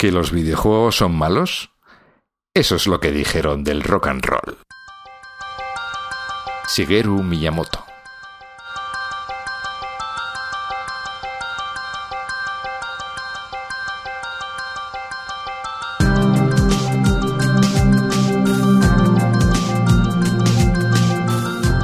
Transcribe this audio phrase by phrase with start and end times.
[0.00, 1.72] ¿Que los videojuegos son malos?
[2.54, 4.56] Eso es lo que dijeron del rock and roll.
[6.74, 7.89] Shigeru Miyamoto.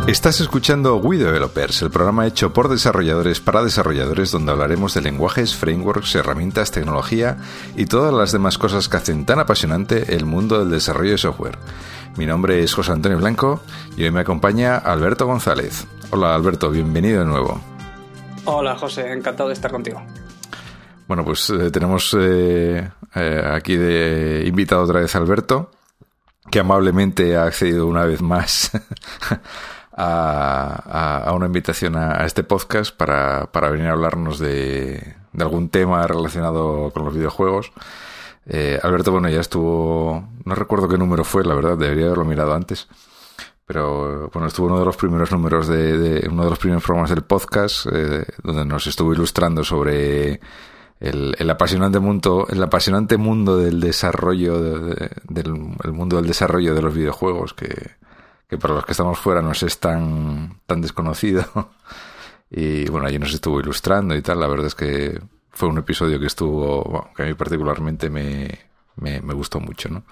[0.07, 5.57] Estás escuchando We Developers, el programa hecho por desarrolladores para desarrolladores donde hablaremos de lenguajes,
[5.57, 7.39] frameworks, herramientas, tecnología
[7.75, 11.59] y todas las demás cosas que hacen tan apasionante el mundo del desarrollo de software.
[12.17, 13.61] Mi nombre es José Antonio Blanco
[13.97, 15.89] y hoy me acompaña Alberto González.
[16.11, 17.61] Hola Alberto, bienvenido de nuevo.
[18.45, 20.01] Hola José, encantado de estar contigo.
[21.09, 25.73] Bueno, pues eh, tenemos eh, eh, aquí de invitado otra vez a Alberto,
[26.49, 28.71] que amablemente ha accedido una vez más
[29.97, 37.05] a, una invitación a, este podcast para, venir a hablarnos de, algún tema relacionado con
[37.05, 37.73] los videojuegos.
[38.47, 42.55] Eh, Alberto, bueno, ya estuvo, no recuerdo qué número fue, la verdad, debería haberlo mirado
[42.55, 42.89] antes.
[43.67, 47.23] Pero bueno, estuvo uno de los primeros números de, uno de los primeros programas del
[47.23, 50.41] podcast, eh, donde nos estuvo ilustrando sobre
[51.01, 55.53] el, apasionante mundo, el apasionante mundo del desarrollo, del
[55.93, 57.97] mundo del desarrollo de los videojuegos, que,
[58.49, 61.45] que para los que estamos fuera nos es tan, tan desconocido.
[62.51, 64.39] Y bueno, allí nos estuvo ilustrando y tal.
[64.39, 69.35] La verdad es que fue un episodio que estuvo, que a mí particularmente me, me,
[69.35, 70.05] gustó mucho, ¿no?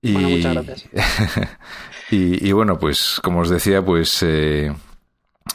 [0.00, 0.88] Y, muchas gracias.
[2.10, 4.72] y, bueno, pues como os decía, pues eh,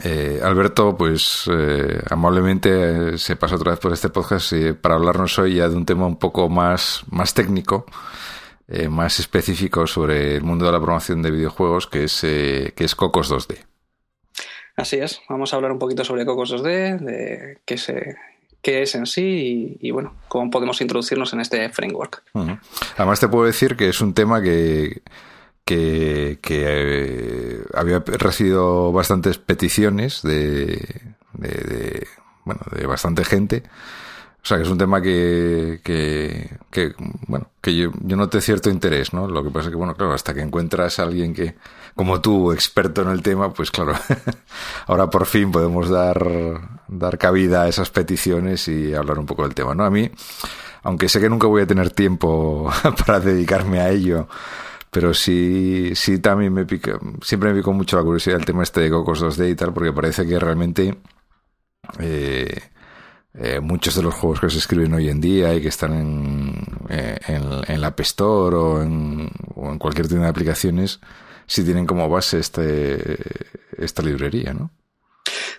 [0.03, 5.55] eh, Alberto, pues eh, amablemente se pasa otra vez por este podcast para hablarnos hoy
[5.55, 7.85] ya de un tema un poco más, más técnico
[8.73, 12.85] eh, más específico sobre el mundo de la programación de videojuegos, que es, eh, que
[12.85, 13.57] es Cocos 2D.
[14.77, 18.15] Así es, vamos a hablar un poquito sobre Cocos 2D, de qué, se,
[18.61, 22.23] qué es en sí y, bueno, cómo podemos introducirnos en este framework.
[22.95, 25.01] Además te puedo decir que es un tema que,
[25.65, 30.77] que, eh, había recibido bastantes peticiones de,
[31.33, 32.07] de,
[32.45, 33.63] bueno, de bastante gente
[34.43, 36.95] o sea, que es un tema que, que,
[37.27, 39.27] bueno, que yo, yo noté cierto interés, ¿no?
[39.27, 41.55] Lo que pasa es que, bueno, claro, hasta que encuentras a alguien que,
[41.95, 43.93] como tú, experto en el tema, pues claro,
[44.87, 46.27] ahora por fin podemos dar,
[46.87, 49.85] dar cabida a esas peticiones y hablar un poco del tema, ¿no?
[49.85, 50.09] A mí,
[50.81, 52.71] aunque sé que nunca voy a tener tiempo
[53.05, 54.27] para dedicarme a ello,
[54.89, 58.81] pero sí, sí también me pica, siempre me picó mucho la curiosidad el tema este
[58.81, 60.97] de Cocos 2D y tal, porque parece que realmente,
[61.99, 62.59] eh,
[63.33, 66.65] eh, muchos de los juegos que se escriben hoy en día y que están en,
[66.89, 69.29] eh, en, la App Store o en,
[69.79, 70.99] cualquier tienda de aplicaciones,
[71.47, 73.17] sí tienen como base este,
[73.77, 74.71] esta librería, ¿no?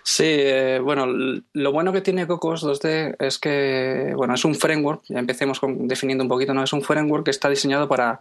[0.03, 5.01] Sí, eh, bueno, lo bueno que tiene Cocos 2D es que, bueno, es un framework,
[5.07, 6.63] ya empecemos con, definiendo un poquito, ¿no?
[6.63, 8.19] Es un framework que está diseñado para,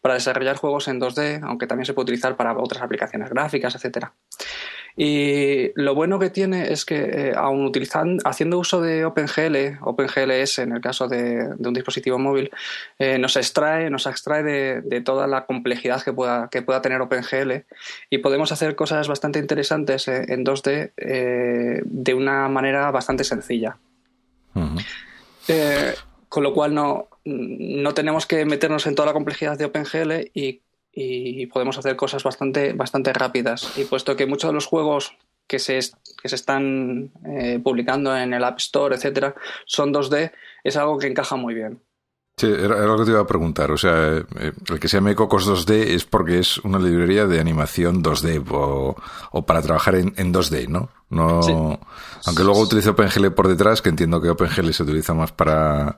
[0.00, 4.14] para desarrollar juegos en 2D, aunque también se puede utilizar para otras aplicaciones gráficas, etcétera.
[5.00, 10.58] Y lo bueno que tiene es que, eh, aun utilizando, haciendo uso de OpenGL, OpenGLS
[10.58, 12.50] en el caso de, un dispositivo móvil,
[12.98, 17.64] eh, nos extrae, nos extrae de, toda la complejidad que pueda, que pueda tener OpenGL
[18.10, 20.90] y podemos hacer cosas bastante interesantes eh, en 2D
[21.84, 23.78] de una manera bastante sencilla.
[26.28, 30.60] con lo cual no, no tenemos que meternos en toda la complejidad de OpenGL y
[30.92, 33.78] y podemos hacer cosas bastante, bastante rápidas.
[33.78, 35.16] Y puesto que muchos de los juegos
[35.48, 35.80] que se,
[36.22, 39.34] que se están eh, publicando en el App Store, etcétera,
[39.64, 40.30] son 2D,
[40.62, 41.82] es algo que encaja muy bien.
[42.36, 43.72] Sí, era, lo que te iba a preguntar.
[43.72, 47.40] O sea, eh, el que se llame Cocos 2D es porque es una librería de
[47.40, 48.94] animación 2D o,
[49.32, 50.90] o para trabajar en, en, 2D, ¿no?
[51.10, 51.80] no
[52.26, 55.96] Aunque luego utilice OpenGL por detrás, que entiendo que OpenGL se utiliza más para,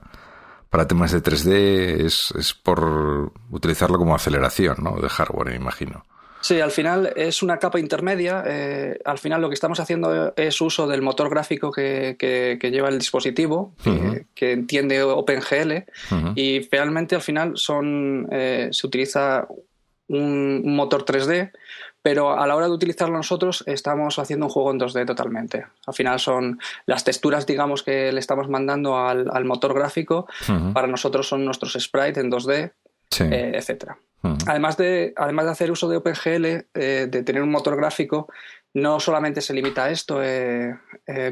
[0.71, 4.99] para temas de 3D es, es por utilizarlo como aceleración ¿no?
[5.01, 6.05] de hardware, imagino.
[6.39, 8.43] Sí, al final es una capa intermedia.
[8.47, 12.89] Eh, al final lo que estamos haciendo es uso del motor gráfico que, que, lleva
[12.89, 13.75] el dispositivo,
[14.33, 15.83] que, entiende OpenGL,
[16.35, 19.45] y realmente al final son, eh, se utiliza
[20.07, 21.51] un, motor 3D
[22.01, 25.65] pero a la hora de utilizarlo nosotros estamos haciendo un juego en 2D totalmente.
[25.85, 30.27] Al final son las texturas, digamos, que le estamos mandando al, motor gráfico,
[30.73, 32.71] para nosotros son nuestros sprites en 2D,
[33.19, 33.97] eh, etcétera.
[34.47, 38.29] además, de, además de hacer uso de OpenGL, eh, de tener un motor gráfico,
[38.73, 40.77] no solamente se limita a esto eh,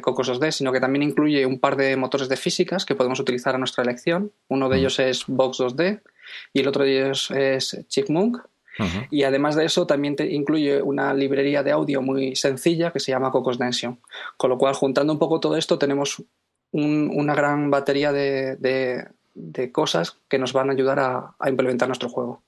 [0.01, 3.55] Cocos 2D, sino que también incluye un par de motores de físicas que podemos utilizar
[3.55, 4.33] a nuestra elección.
[4.49, 6.01] Uno de ellos es Box 2D
[6.53, 8.39] y el otro de ellos es Chipmunk.
[9.09, 13.11] Y además de eso, también te incluye una librería de audio muy sencilla que se
[13.11, 13.99] llama Cocos Dension.
[14.37, 16.23] Con lo cual, juntando un poco todo esto, tenemos
[16.71, 19.07] una gran batería de,
[19.71, 22.41] cosas que nos van a ayudar a, implementar nuestro juego.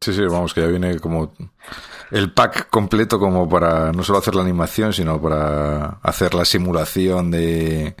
[0.00, 1.32] Sí, sí, vamos, que ya viene como
[2.10, 7.30] el pack completo como para no solo hacer la animación, sino para hacer la simulación
[7.30, 7.94] de,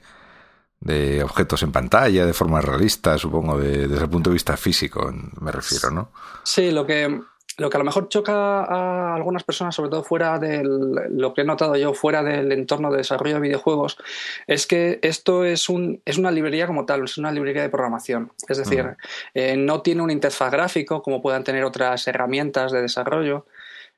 [0.82, 5.52] de objetos en pantalla de forma realista, supongo, desde el punto de vista físico, me
[5.52, 6.10] refiero, ¿no?
[6.42, 7.20] Sí, lo que
[7.58, 11.42] lo que a lo mejor choca a algunas personas, sobre todo fuera del, lo que
[11.42, 13.98] he notado yo, fuera del entorno de desarrollo de videojuegos,
[14.46, 18.32] es que esto es, un, es una librería como tal, es una librería de programación.
[18.48, 18.96] Es decir,
[19.34, 23.46] eh, no tiene un interfaz gráfico como puedan tener otras herramientas de desarrollo.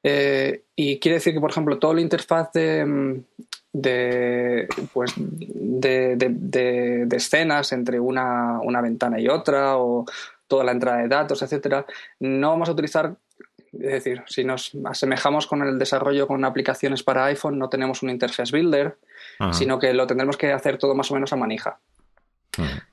[0.02, 3.22] Eh, y quiere decir que, por ejemplo, toda la interfaz de,
[3.74, 10.06] de, pues, de, de, escenas entre una, una, ventana y otra o
[10.46, 11.84] toda la entrada de datos, etcétera,
[12.20, 13.16] no vamos a utilizar
[13.72, 18.10] es decir, si nos asemejamos con el desarrollo con aplicaciones para iPhone, no tenemos un
[18.10, 18.96] interface builder,
[19.50, 21.80] sino que lo tendremos que hacer todo más o menos a manija.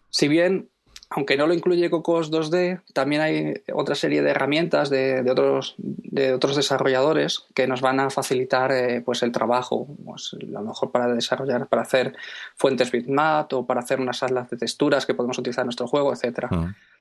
[0.10, 0.71] Si bien,
[1.14, 6.34] aunque no lo incluye Cocos 2D, también hay otra serie de herramientas de, otros, de
[6.34, 10.90] otros desarrolladores que nos van a facilitar eh, pues el trabajo, pues, a lo mejor
[10.92, 12.16] para desarrollar, para hacer
[12.56, 16.14] fuentes bitmap o para hacer unas salas de texturas que podemos utilizar en nuestro juego,
[16.14, 16.50] etcétera.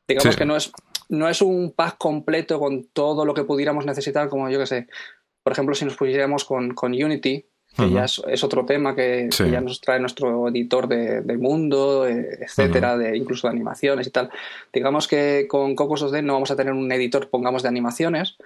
[0.08, 0.72] Digamos que no es,
[1.08, 4.88] no es un pack completo con todo lo que pudiéramos necesitar, como yo que sé.
[5.44, 7.46] Por ejemplo, si nos pusiéramos con, Unity,
[7.76, 12.96] que ya es, otro tema que, ya nos trae nuestro editor de, mundo, eh, etcétera,
[12.98, 14.30] de, incluso de animaciones y tal.
[14.72, 18.36] Digamos que con Cocos 2D no vamos a tener un editor, pongamos, de animaciones,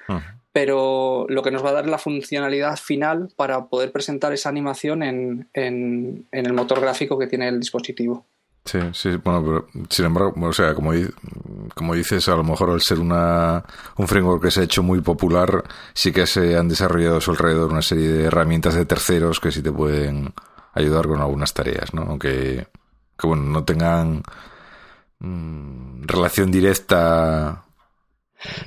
[0.52, 5.02] pero lo que nos va a dar la funcionalidad final para poder presentar esa animación
[5.02, 8.24] en el motor gráfico que tiene el dispositivo.
[8.64, 10.92] Sí, sí, bueno, pero sin embargo, o sea, como,
[11.74, 13.64] como dices, a lo mejor al ser una,
[13.96, 17.32] un framework que se ha hecho muy popular, sí que se han desarrollado a su
[17.32, 20.32] alrededor una serie de herramientas de terceros que sí te pueden
[20.72, 22.02] ayudar con algunas tareas, ¿no?
[22.02, 22.68] Aunque,
[23.18, 24.22] que bueno, no tengan
[25.18, 27.64] mm, relación directa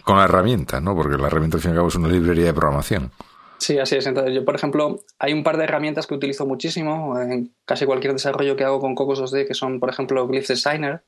[0.03, 0.95] con la herramienta, ¿no?
[0.95, 3.11] Porque la herramienta al fin y al cabo es una librería de programación.
[3.57, 4.05] Sí, así es.
[4.05, 8.13] Entonces, yo, por ejemplo, hay un par de herramientas que utilizo muchísimo en casi cualquier
[8.13, 11.01] desarrollo que hago con Cocos 2D, que son, por ejemplo, Glyph Designer,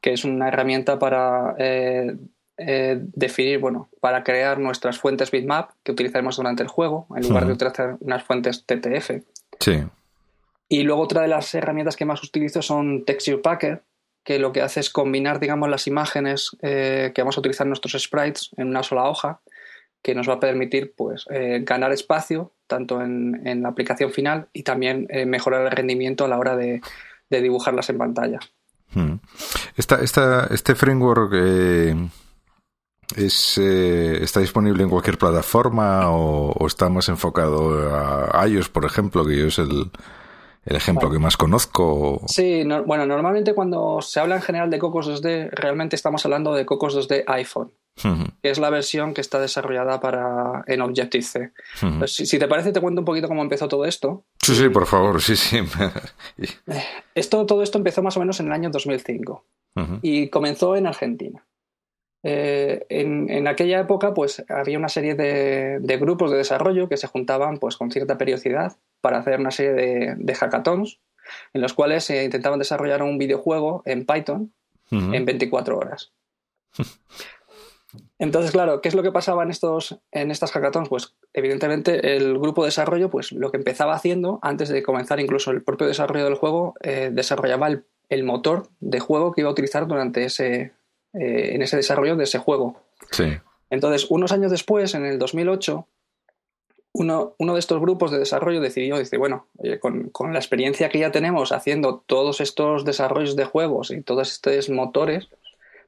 [0.00, 2.16] que es una herramienta para eh,
[2.58, 7.46] eh, definir, bueno, para crear nuestras fuentes bitmap que utilizaremos durante el juego, en lugar
[7.46, 9.22] de utilizar unas fuentes TTF.
[9.58, 9.82] Sí.
[10.68, 13.82] Y luego otra de las herramientas que más utilizo son Texture Packer,
[14.24, 17.70] que lo que hace es combinar, digamos, las imágenes eh, que vamos a utilizar en
[17.70, 19.40] nuestros sprites en una sola hoja
[20.02, 24.62] que nos va a permitir pues, eh, ganar espacio tanto en, la aplicación final y
[24.62, 26.80] también eh, mejorar el rendimiento a la hora de,
[27.28, 28.40] dibujarlas en pantalla.
[28.92, 29.14] Hmm.
[29.76, 31.94] este framework eh,
[33.16, 39.36] es, está disponible en cualquier plataforma o, está más enfocado a iOS, por ejemplo, que
[39.36, 39.90] yo es el,
[40.64, 42.22] ejemplo que más conozco.
[42.26, 46.66] Sí, bueno, normalmente cuando se habla en general de Cocos 2D, realmente estamos hablando de
[46.66, 47.72] Cocos 2D iPhone
[48.42, 51.52] que es la versión que está desarrollada para en Objective-C.
[51.98, 54.24] Pues, si, te parece, te cuento un poquito cómo empezó todo esto.
[54.42, 55.58] Sí, sí, por favor, sí, sí.
[56.66, 59.44] Eh, esto, todo esto empezó más o menos en el año 2005
[60.02, 61.44] y comenzó en Argentina.
[62.22, 67.58] Eh, en, aquella época, pues había una serie de, grupos de desarrollo que se juntaban
[67.58, 71.00] pues, con cierta periodicidad para hacer una serie de, de hackathons
[71.52, 74.52] en los cuales se intentaban desarrollar un videojuego en Python
[74.90, 76.12] en 24 horas.
[78.18, 80.88] Entonces, claro, ¿qué es lo que pasaba en estos en estas hackathons?
[80.88, 85.50] Pues evidentemente el grupo de desarrollo, pues lo que empezaba haciendo antes de comenzar incluso
[85.50, 87.68] el propio desarrollo del juego, eh, desarrollaba
[88.08, 90.72] el, motor de juego que iba a utilizar durante ese
[91.14, 92.80] eh, en ese desarrollo de ese juego.
[93.10, 93.38] Sí.
[93.70, 95.86] Entonces, unos años después, en el 2008,
[96.92, 99.46] uno, uno de estos grupos de desarrollo decidió, dice, bueno,
[99.80, 104.32] con, con, la experiencia que ya tenemos haciendo todos estos desarrollos de juegos y todos
[104.32, 105.28] estos motores,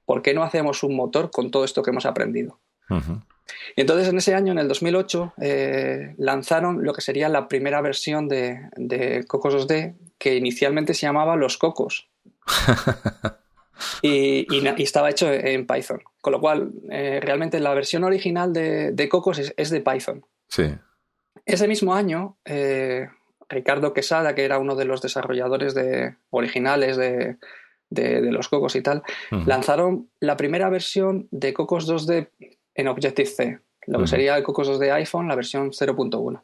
[0.05, 2.59] ¿por qué no hacemos un motor con todo esto que hemos aprendido?
[3.77, 7.81] Y entonces en ese año, en el 2008, eh, lanzaron lo que sería la primera
[7.81, 12.09] versión de, Cocos 2D, que inicialmente se llamaba Los Cocos.
[14.03, 14.47] y,
[14.79, 16.03] estaba hecho en Python.
[16.21, 20.25] Con lo cual, eh, realmente la versión original de, Cocos es, de Python.
[20.49, 20.75] Sí.
[21.47, 23.09] Ese mismo año, eh,
[23.49, 27.37] Ricardo Quesada, que era uno de los desarrolladores de, originales de,
[27.95, 29.03] de, los Cocos y tal,
[29.47, 32.29] lanzaron la primera versión de Cocos 2D
[32.75, 36.43] en Objective-C, lo que sería el Cocos 2D iPhone, la versión 0.1.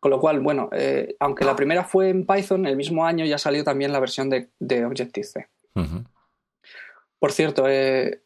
[0.00, 3.36] Con lo cual, bueno, eh, aunque la primera fue en Python, el mismo año ya
[3.36, 5.48] salió también la versión de, Objective-C.
[7.18, 8.22] Por cierto, eh,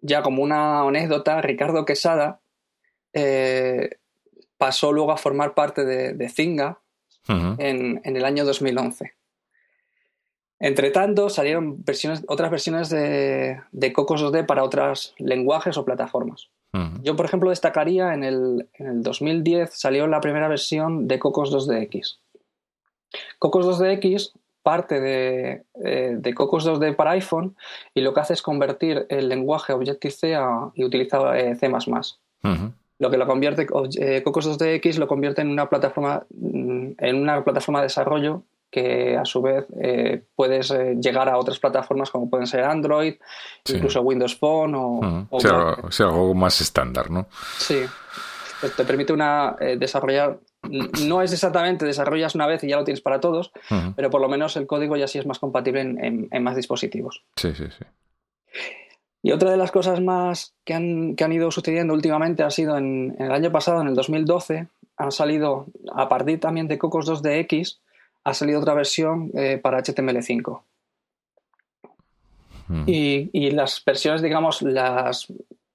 [0.00, 2.40] ya como una anécdota, Ricardo Quesada
[3.12, 3.98] eh,
[4.56, 6.78] pasó luego a formar parte de, de Zynga
[7.28, 9.15] en, en, el año 2011.
[10.58, 16.48] Entre tanto, salieron versiones, otras versiones de, de Cocos 2D para otros lenguajes o plataformas.
[17.02, 21.50] Yo, por ejemplo, destacaría en el, en el 2010 salió la primera versión de Cocos
[21.50, 22.18] 2DX.
[23.38, 24.32] Cocos 2DX
[24.62, 27.56] parte de, eh, de, Cocos 2D para iPhone
[27.94, 30.36] y lo que hace es convertir el lenguaje Objective-C
[30.74, 31.70] y utiliza eh, C++.
[32.98, 33.66] Lo que lo convierte,
[34.00, 39.16] eh, Cocos 2DX lo convierte en una plataforma, mm, en una plataforma de desarrollo que
[39.16, 43.14] a su vez eh, puedes eh, llegar a otras plataformas como pueden ser Android,
[43.68, 47.26] incluso Windows Phone o, sea, algo más estándar, ¿no?
[47.58, 47.82] Sí.
[48.76, 50.38] Te permite una eh, desarrollar
[51.04, 53.52] no es exactamente desarrollas una vez y ya lo tienes para todos,
[53.94, 57.24] pero por lo menos el código ya sí es más compatible en, más dispositivos.
[57.36, 57.84] Sí, sí, sí.
[59.22, 62.76] Y otra de las cosas más que han, que han ido sucediendo últimamente ha sido
[62.76, 67.78] en, el año pasado, en el 2012, han salido a partir también de Cocos 2DX,
[68.26, 70.60] ha salido otra versión eh, para HTML5.
[72.66, 72.82] Hmm.
[72.88, 75.32] Y, las versiones, digamos, las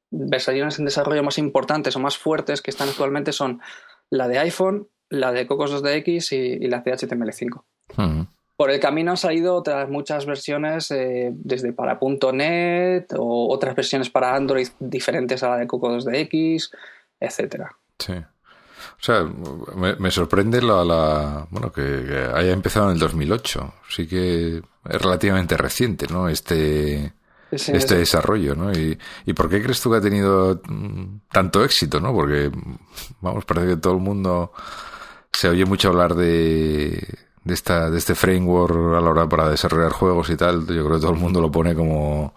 [0.10, 3.62] versiones en desarrollo más importantes o más fuertes que están actualmente son
[4.10, 7.64] la de iPhone, la de Cocos 2DX y, la de HTML5.
[7.96, 8.24] Hmm.
[8.58, 11.98] Por el camino han salido otras muchas versiones, eh, desde para
[12.34, 16.70] .NET o otras versiones para Android diferentes a la de Cocos 2DX,
[17.18, 17.78] etcétera.
[17.98, 18.16] Sí.
[19.00, 19.24] O sea,
[19.98, 23.74] me, sorprende la, bueno que, haya empezado en el 2008.
[23.90, 26.30] Sí que es relativamente reciente, ¿no?
[26.30, 27.14] Este
[27.52, 28.72] este desarrollo, ¿no?
[28.72, 32.14] Y, y por qué crees tú que ha tenido mm, tanto éxito, ¿no?
[32.14, 32.50] Porque
[33.20, 34.54] vamos, parece que todo el mundo
[35.34, 37.08] se oye mucho hablar de
[37.44, 40.62] de esta de este framework a la hora para desarrollar juegos y tal.
[40.68, 42.34] Yo creo que todo el mundo lo pone como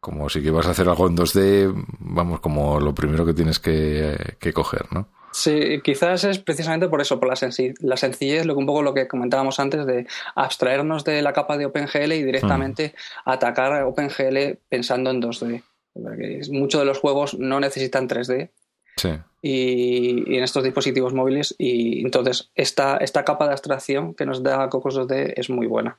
[0.00, 3.58] como si que vas a hacer algo en 2D, vamos, como lo primero que tienes
[3.58, 5.08] que, que coger, ¿no?
[5.38, 7.34] Sí, quizás es precisamente por eso, por la,
[7.80, 10.04] la sencillez, lo que un poco lo que comentábamos antes de
[10.34, 13.30] abstraernos de la capa de OpenGL y directamente mm.
[13.30, 15.62] atacar OpenGL pensando en 2D.
[15.92, 18.50] Porque muchos de los juegos no necesitan 3D.
[18.96, 19.10] Sí.
[19.40, 21.54] Y, en estos dispositivos móviles.
[21.56, 25.98] Y entonces, esta, esta capa de abstracción que nos da Cocos 2D es muy buena.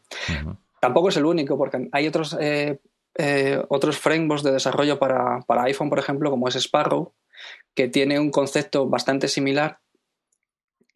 [0.81, 2.79] Tampoco es el único, porque hay otros, eh,
[3.15, 7.13] eh, otros frameworks de desarrollo para, para iPhone, por ejemplo, como es Sparrow,
[7.75, 9.79] que tiene un concepto bastante similar,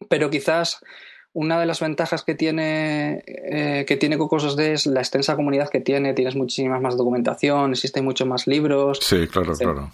[0.08, 0.80] pero quizás
[1.34, 5.68] una de las ventajas que tiene, eh, que tiene Cocos 2D es la extensa comunidad
[5.68, 9.00] que tiene, tienes muchísimas más documentación, existen muchos más libros.
[9.02, 9.90] Sí, claro, claro.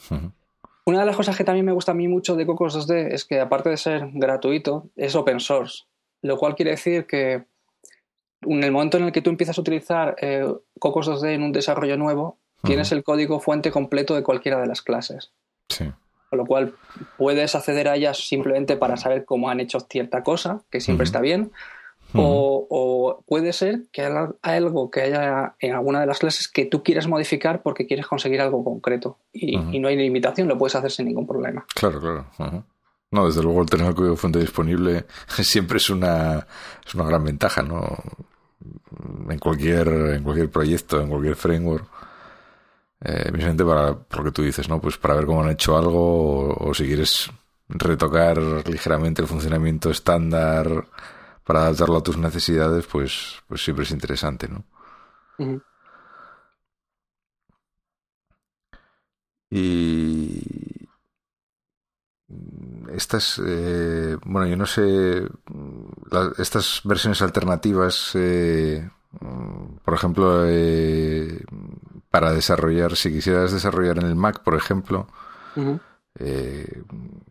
[0.85, 3.25] Una de las cosas que también me gusta a mí mucho de Cocos 2D es
[3.25, 5.85] que aparte de ser gratuito, es open source,
[6.21, 7.45] lo cual quiere decir que
[8.43, 10.47] en el momento en el que tú empiezas a utilizar eh,
[10.79, 14.83] Cocos 2D en un desarrollo nuevo, tienes el código fuente completo de cualquiera de las
[14.83, 15.33] clases.
[15.71, 15.91] Sí
[16.31, 16.75] con lo cual
[17.19, 21.21] puedes acceder a ellas simplemente para saber cómo han hecho cierta cosa, que siempre está
[21.21, 21.51] bien,
[22.15, 26.83] o, puede ser que haya algo que haya en alguna de las clases que tú
[26.83, 31.07] quieres modificar porque quieres conseguir algo concreto y, no hay limitación, lo puedes hacer sin
[31.07, 31.65] ningún problema.
[31.75, 32.65] Claro, claro.
[33.13, 36.47] No, desde luego el tener el código fuente disponible siempre es una,
[36.87, 37.97] es una gran ventaja, ¿no?
[39.29, 41.87] En cualquier, en cualquier proyecto, en cualquier framework
[43.03, 43.33] eh,
[43.65, 44.81] para, por lo que tú dices, ¿no?
[44.81, 47.31] Pues para ver cómo han hecho algo o, si quieres
[47.69, 48.39] retocar
[48.69, 50.87] ligeramente el funcionamiento estándar
[51.45, 54.65] para adaptarlo a tus necesidades, pues, pues siempre es interesante, ¿no?
[59.51, 60.43] Y
[62.93, 65.27] estas, eh, bueno, yo no sé,
[66.39, 68.89] estas versiones alternativas, eh,
[69.85, 71.43] por ejemplo, eh,
[72.11, 75.07] para desarrollar, si quisieras desarrollar en el Mac, por ejemplo,
[76.19, 76.83] eh,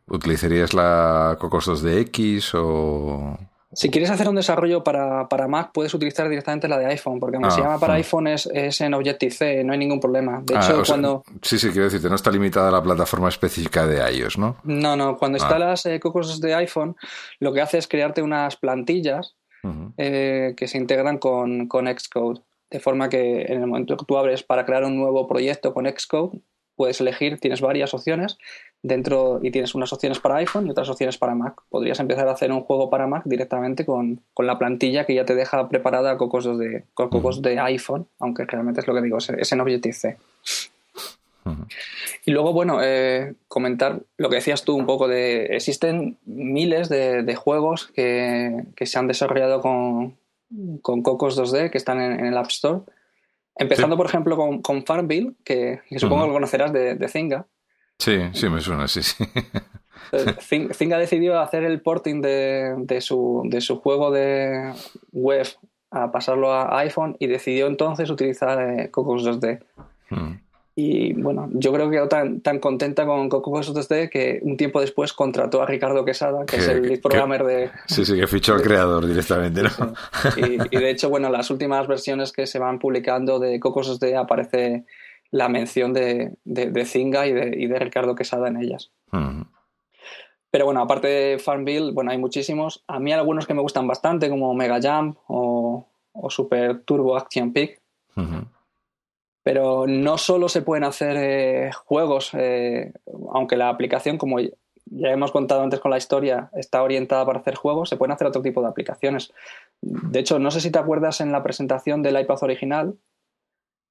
[0.07, 3.37] ¿utilizarías la Cocos 2DX o...?
[3.71, 7.51] Si quieres hacer un desarrollo para, Mac, puedes utilizar directamente la de iPhone, porque aunque
[7.51, 8.47] se ah, llama para iPhone es,
[8.81, 10.41] en Objective-C, no hay ningún problema.
[10.43, 11.23] De ah, hecho, cuando...
[11.43, 14.55] sí, sí, quiero decirte, no está limitada a la plataforma específica de iOS, ¿no?
[14.63, 15.41] No, no, cuando ah.
[15.41, 16.95] instalas eh, Cocos de iPhone,
[17.39, 19.35] lo que hace es crearte unas plantillas
[19.97, 22.41] eh, que se integran con, con Xcode.
[22.71, 25.85] De forma que en el momento que tú abres para crear un nuevo proyecto con
[25.85, 26.39] Xcode,
[26.75, 28.37] puedes elegir, tienes varias opciones
[28.81, 31.61] dentro y tienes unas opciones para iPhone y otras opciones para Mac.
[31.69, 35.35] Podrías empezar a hacer un juego para Mac directamente con, la plantilla que ya te
[35.35, 39.51] deja preparada Cocos de, con Cocos de iPhone, aunque realmente es lo que digo, es
[39.51, 40.17] en Objective-C.
[42.25, 45.45] Y luego, bueno, eh, comentar lo que decías tú un poco de...
[45.55, 50.15] Existen miles de, juegos que, se han desarrollado con,
[50.81, 52.81] con Cocos 2D que están en, el App Store.
[53.55, 57.45] Empezando, por ejemplo, con, Farmville, que, supongo que conocerás de, de Zynga.
[57.97, 59.25] Sí, sí, me suena, sí, sí.
[60.73, 64.73] Zynga decidió hacer el porting de, su, de su juego de
[65.11, 65.47] web
[65.91, 69.63] a pasarlo a iPhone y decidió entonces utilizar eh, Cocos 2D.
[70.75, 74.79] Y bueno, yo creo que quedó tan, tan contenta con Cocos 2D que un tiempo
[74.79, 77.69] después contrató a Ricardo Quesada, que, es el lead programmer de.
[77.87, 79.69] Sí, sí, que fichó al creador directamente, ¿no?
[80.37, 84.85] Y, de hecho, bueno, las últimas versiones que se van publicando de Cocos 2D aparece
[85.31, 88.91] la mención de, de, Zinga y de, y de, Ricardo Quesada en ellas.
[90.51, 92.83] Pero bueno, aparte de Farmville, bueno, hay muchísimos.
[92.87, 95.85] A mí algunos que me gustan bastante, como Mega Jump o,
[96.29, 97.81] Super Turbo Action Peak.
[99.49, 102.93] Pero no solo se pueden hacer eh, juegos, eh,
[103.33, 104.51] aunque la aplicación, como ya
[104.85, 108.43] hemos contado antes con la historia, está orientada para hacer juegos, se pueden hacer otro
[108.43, 109.33] tipo de aplicaciones.
[109.81, 112.93] De hecho, no sé si te acuerdas en la presentación del iPad original,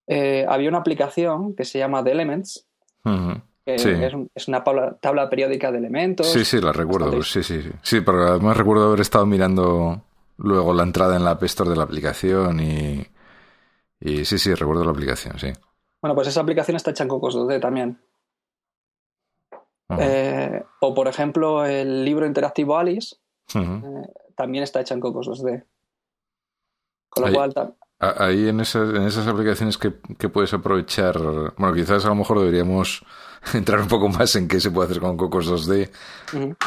[0.07, 2.65] eh, había una aplicación que se llama The Elements,
[3.67, 6.29] es, una tabla, periódica de elementos.
[6.29, 7.21] Sí, sí, la recuerdo.
[7.25, 7.71] Sí, sí, sí.
[7.83, 10.03] Sí, pero además recuerdo haber estado mirando
[10.37, 13.05] luego la entrada en la App Store de la aplicación y,
[14.01, 15.53] y sí, sí, recuerdo la aplicación, sí.
[16.01, 18.01] Bueno, pues esa aplicación está hecha en Cocos 2D también.
[19.99, 23.17] Eh, o, por ejemplo, el libro interactivo Alice
[23.55, 23.83] eh,
[24.37, 25.65] también está hecha en Cocos 2D.
[27.09, 29.91] Con lo cual, Ahí en esas, en esas aplicaciones que,
[30.29, 31.19] puedes aprovechar,
[31.57, 33.05] bueno, quizás a lo mejor deberíamos
[33.55, 35.91] entrar un poco más en qué se puede hacer con Cocos 2D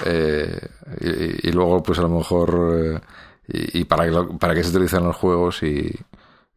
[0.06, 0.68] eh,
[1.44, 3.02] y, luego pues a lo mejor
[3.48, 5.90] eh, y, para, para qué se utilizan los juegos y,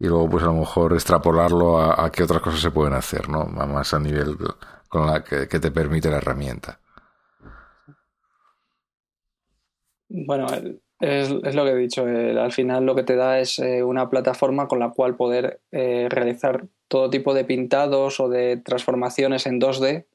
[0.04, 3.44] luego pues a lo mejor extrapolarlo a, qué otras cosas se pueden hacer, ¿no?
[3.44, 4.36] Más a nivel
[4.88, 6.80] con la que, que te permite la herramienta.
[10.08, 13.82] Bueno, el, es, lo que he dicho, al final lo que te da es eh,
[13.82, 19.46] una plataforma con la cual poder eh, realizar todo tipo de pintados o de transformaciones
[19.46, 20.06] en 2D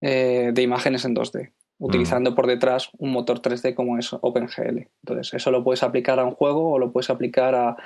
[0.00, 4.88] eh, de imágenes en 2D, utilizando por detrás un motor 3D como es OpenGL.
[5.02, 7.76] Entonces, eso lo puedes aplicar a un juego o lo puedes aplicar a,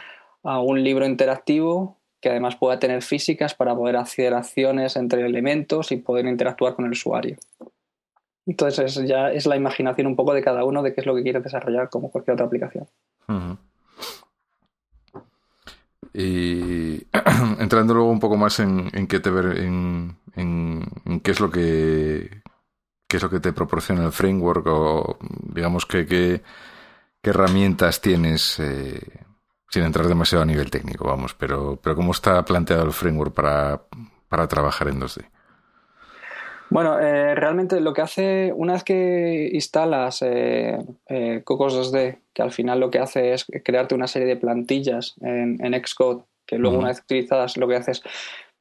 [0.44, 5.92] a un libro interactivo que además pueda tener físicas para poder hacer acciones entre elementos
[5.92, 7.36] y poder interactuar con el usuario.
[8.46, 11.22] Entonces ya es la imaginación un poco de cada uno de qué es lo que
[11.22, 12.86] quiere desarrollar como cualquier otra aplicación.
[16.12, 17.06] Y
[17.58, 22.42] entrando luego un poco más en, qué te en, en, qué es lo que
[23.06, 25.18] qué es lo que te proporciona el framework o
[25.52, 26.40] digamos que qué
[27.22, 29.24] herramientas tienes eh,
[29.74, 33.82] sin entrar demasiado a nivel técnico, vamos, pero, pero cómo está planteado el framework para,
[34.28, 35.24] para trabajar en 2D.
[36.70, 42.42] Bueno, eh, realmente lo que hace, una vez que instalas eh, eh, Cocos 2D, que
[42.42, 46.78] al final lo que hace es crearte una serie de plantillas en, Xcode, que luego
[46.78, 48.02] una vez utilizadas lo que haces,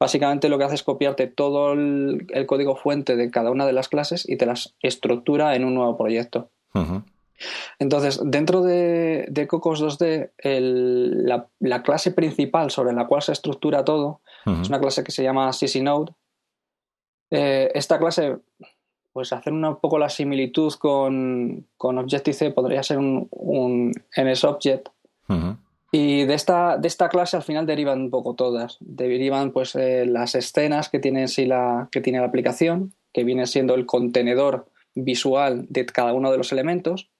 [0.00, 3.88] básicamente lo que hace es copiarte todo el, código fuente de cada una de las
[3.88, 6.50] clases y te las estructura en un nuevo proyecto.
[7.78, 10.30] Entonces, dentro de, Cocos 2D,
[11.60, 15.50] la, clase principal sobre la cual se estructura todo es una clase que se llama
[15.50, 16.12] CCNode,
[17.30, 18.36] eh, esta clase,
[19.12, 24.88] pues hacer un poco la similitud con, con Objective-C podría ser un, un NSObject.
[25.90, 28.78] Y de esta, de esta clase al final derivan un poco todas.
[28.80, 33.46] Derivan pues eh, las escenas que tiene, sí la, que tiene la aplicación, que viene
[33.46, 37.10] siendo el contenedor visual de cada uno de los elementos.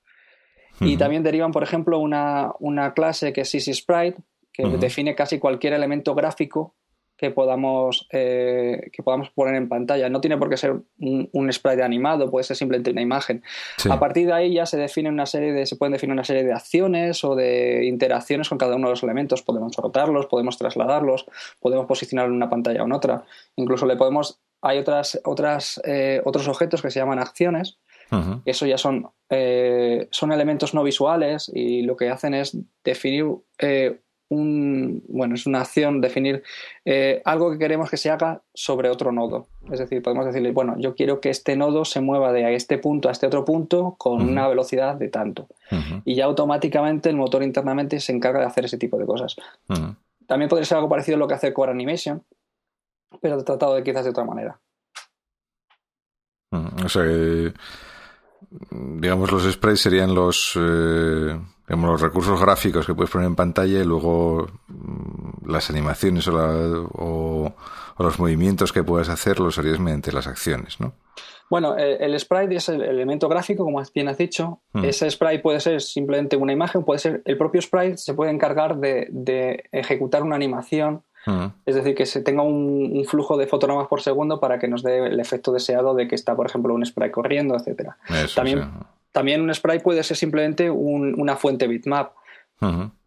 [0.81, 4.21] Y también derivan, por ejemplo, una, una clase que es CC Sprite,
[4.53, 6.75] que define casi cualquier elemento gráfico
[7.17, 10.09] que podamos, eh, que podamos poner en pantalla.
[10.09, 13.43] No tiene por qué ser un, sprite animado, puede ser simplemente una imagen.
[13.89, 16.43] A partir de ahí ya se define una serie de, se pueden definir una serie
[16.43, 19.43] de acciones o de interacciones con cada uno de los elementos.
[19.43, 21.27] Podemos rotarlos, podemos trasladarlos,
[21.61, 23.25] podemos posicionarlo en una pantalla o en otra.
[23.57, 27.79] Incluso le podemos, hay otras, otras, eh, otros objetos que se llaman acciones.
[28.45, 33.27] Eso ya son, eh, son elementos no visuales y lo que hacen es definir
[34.29, 36.43] un, bueno, es una acción definir
[36.85, 39.47] eh, algo que queremos que se haga sobre otro nodo.
[39.71, 43.09] Es decir, podemos decirle, bueno, yo quiero que este nodo se mueva de este punto
[43.09, 45.49] a este otro punto con una velocidad de tanto.
[46.05, 49.37] Y ya automáticamente el motor internamente se encarga de hacer ese tipo de cosas.
[50.27, 52.23] También podría ser algo parecido a lo que hace Core Animation,
[53.21, 54.59] pero tratado de quizás de otra manera.
[56.85, 57.03] O sea
[58.71, 60.53] digamos, los sprites serían los...
[60.57, 67.55] Eh los recursos gráficos que puedes poner en pantalla y luego mm, las animaciones o,
[67.99, 70.95] los movimientos que puedes hacer los harías mediante las acciones, ¿no?
[71.49, 74.61] Bueno, eh, el, sprite es el elemento gráfico, como bien has dicho.
[74.73, 74.85] Mm.
[74.85, 78.77] Ese sprite puede ser simplemente una imagen, puede ser el propio sprite, se puede encargar
[78.79, 81.47] de, ejecutar una animación, mm.
[81.67, 84.99] es decir, que se tenga un, flujo de fotogramas por segundo para que nos dé
[84.99, 87.97] el efecto deseado de que está, por ejemplo, un sprite corriendo, etcétera.
[88.35, 88.69] También
[89.15, 92.15] también un sprite puede ser simplemente una fuente bitmap.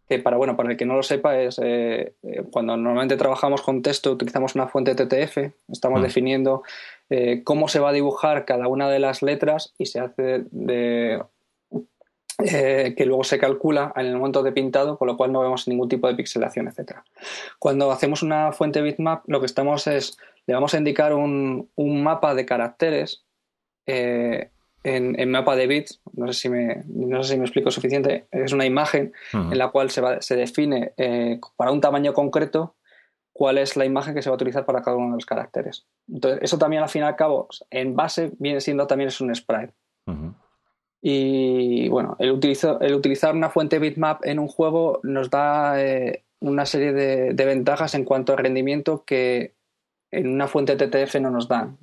[0.08, 3.60] que para, bueno, para el que no lo sepa, es eh, eh, cuando normalmente trabajamos
[3.60, 6.02] con texto, utilizamos una fuente TTF, estamos mm.
[6.02, 6.62] definiendo
[7.10, 11.22] eh, cómo se va a dibujar cada una de las letras y se hace de,
[12.38, 15.88] que luego se calcula en el momento de pintado, con lo cual no vemos ningún
[15.88, 16.98] tipo de pixelación, etc.
[17.58, 22.02] Cuando hacemos una fuente bitmap, lo que estamos es, le vamos a indicar un, un
[22.02, 23.24] mapa de caracteres
[23.86, 28.52] en, mapa de bits, no sé, si me, no sé si me explico suficiente, es
[28.52, 32.74] una imagen en la cual se, se define eh, para un tamaño concreto
[33.32, 35.86] cuál es la imagen que se va a utilizar para cada uno de los caracteres.
[36.08, 39.34] Entonces, eso también al fin y al cabo, en base, viene siendo también es un
[39.34, 39.74] sprite.
[41.00, 46.66] Y bueno, el, el, utilizar una fuente bitmap en un juego nos da eh, una
[46.66, 49.54] serie de, ventajas en cuanto a rendimiento que
[50.10, 51.78] en una fuente TTF no nos dan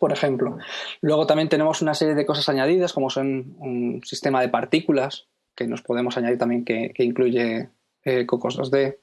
[0.00, 0.58] por ejemplo.
[1.00, 5.68] Luego también tenemos una serie de cosas añadidas, como son un sistema de partículas, que
[5.68, 7.68] nos podemos añadir también que, incluye
[8.04, 8.96] eh, Cocos 2D.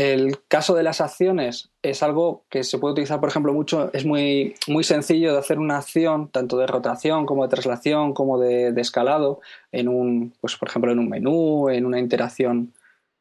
[0.00, 4.06] El caso de las acciones es algo que se puede utilizar, por ejemplo, mucho, es
[4.06, 8.72] muy, muy sencillo de hacer una acción, tanto de rotación como de traslación, como de,
[8.80, 12.72] escalado, en un, pues, por ejemplo, en un menú, en una interacción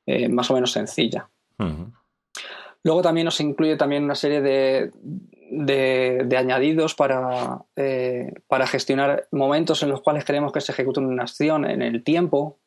[0.06, 1.28] eh, más o menos sencilla.
[2.84, 4.92] Luego también nos incluye también una serie de,
[5.52, 11.24] de, añadidos para, eh, para gestionar momentos en los cuales queremos que se ejecute una
[11.24, 12.58] acción en el tiempo.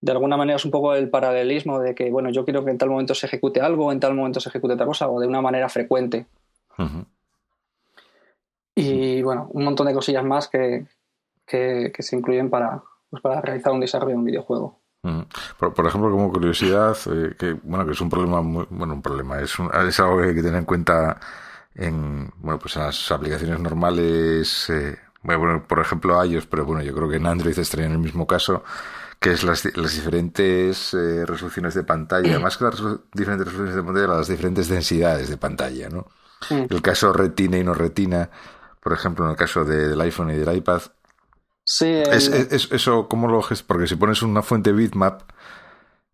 [0.00, 2.78] De alguna manera es un poco el paralelismo de que, bueno, yo quiero que en
[2.78, 5.40] tal momento se ejecute algo, en tal momento se ejecute otra cosa, o de una
[5.40, 6.26] manera frecuente.
[8.74, 10.86] Y bueno, un montón de cosillas más que,
[11.46, 14.80] que, se incluyen para, pues, para realizar un desarrollo de un videojuego.
[15.58, 19.40] Por, ejemplo, como curiosidad, eh, que bueno, que es un problema muy, bueno, un problema,
[19.40, 19.54] es,
[19.88, 21.20] es algo que hay que tener en cuenta
[21.76, 26.92] en, bueno, pues en las aplicaciones normales, eh, bueno, por ejemplo iOS, pero bueno, yo
[26.92, 28.64] creo que en Android estaría en el mismo caso,
[29.26, 32.80] que es las, las diferentes eh, resoluciones de pantalla, más que las
[33.12, 36.06] diferentes resoluciones de pantalla, las diferentes densidades de pantalla, ¿no?
[36.48, 38.30] El caso retina y no retina,
[38.80, 40.80] por ejemplo, en el caso del iPhone y del iPad.
[41.64, 41.86] Sí.
[41.86, 42.28] Es,
[42.70, 45.22] eso, ¿cómo lo Porque si pones una fuente bitmap,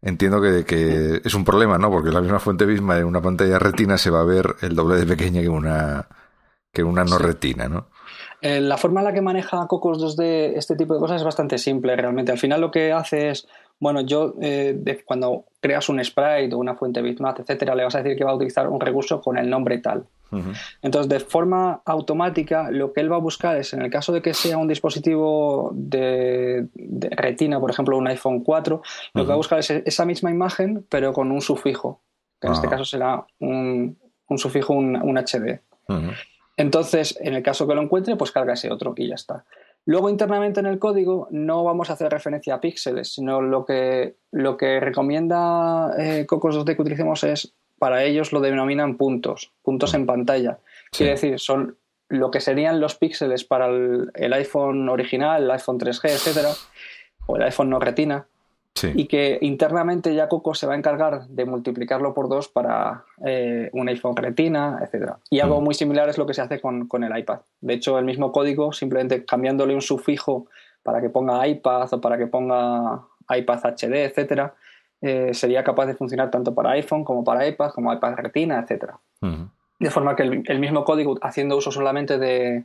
[0.01, 1.91] entiendo que, que, es un problema, ¿no?
[1.91, 4.97] Porque la misma fuente misma en una pantalla retina se va a ver el doble
[4.97, 6.09] de pequeña que una,
[6.73, 7.91] que una no retina, ¿no?
[8.43, 11.59] Eh, la forma en la que maneja Cocos 2D este tipo de cosas es bastante
[11.59, 12.33] simple realmente.
[12.33, 13.47] Al final lo que hace es,
[13.79, 18.03] bueno, yo eh, cuando creas un sprite o una fuente bitmap, etcétera, le vas a
[18.03, 20.05] decir que va a utilizar un recurso con el nombre tal.
[20.81, 24.23] Entonces, de forma automática, lo que él va a buscar es, en el caso de
[24.23, 26.69] que sea un dispositivo de,
[27.11, 30.87] retina, por ejemplo, un iPhone 4, lo que va a buscar es esa misma imagen,
[30.89, 32.01] pero con un sufijo,
[32.41, 33.99] que en este caso será un,
[34.37, 35.61] sufijo, un, HD.
[36.63, 39.45] Entonces, en el caso que lo encuentre, pues carga ese otro y ya está.
[39.85, 44.15] Luego, internamente en el código, no vamos a hacer referencia a píxeles, sino lo que,
[44.31, 49.93] lo que recomienda eh, Cocos 2D que utilicemos es para ellos lo denominan puntos, puntos
[49.95, 50.61] en pantalla.
[50.93, 56.11] Quiere decir, son lo que serían los píxeles para el, iPhone original, el iPhone 3G,
[56.11, 56.51] etcétera,
[57.27, 58.29] o el iPhone no retina.
[58.95, 63.71] Y que internamente ya Coco se va a encargar de multiplicarlo por dos para eh,
[63.73, 65.19] un iPhone retina, etcétera.
[65.31, 67.41] Y algo muy similar es lo que se hace con, con, el iPad.
[67.61, 70.47] De hecho, el mismo código, simplemente cambiándole un sufijo
[70.83, 74.55] para que ponga iPad o para que ponga iPad HD, etcétera,
[75.01, 78.93] eh, sería capaz de funcionar tanto para iPhone como para iPad, como iPad Retina, etc.
[79.81, 82.65] De forma que el, mismo código, haciendo uso solamente de,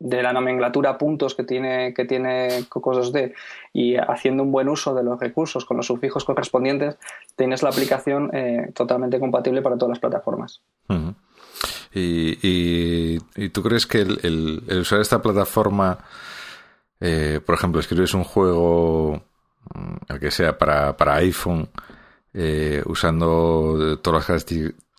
[0.00, 3.34] la nomenclatura puntos que tiene, que tiene Cocos 2D
[3.72, 6.96] y haciendo un buen uso de los recursos con los sufijos correspondientes,
[7.36, 10.62] tienes la aplicación eh, totalmente compatible para todas las plataformas.
[11.92, 13.18] y,
[13.50, 15.98] tú crees que el, usar esta plataforma,
[16.98, 19.22] eh, por ejemplo, escribes un juego
[20.08, 21.68] el que sea para, para iPhone,
[22.32, 24.46] eh, usando todas las,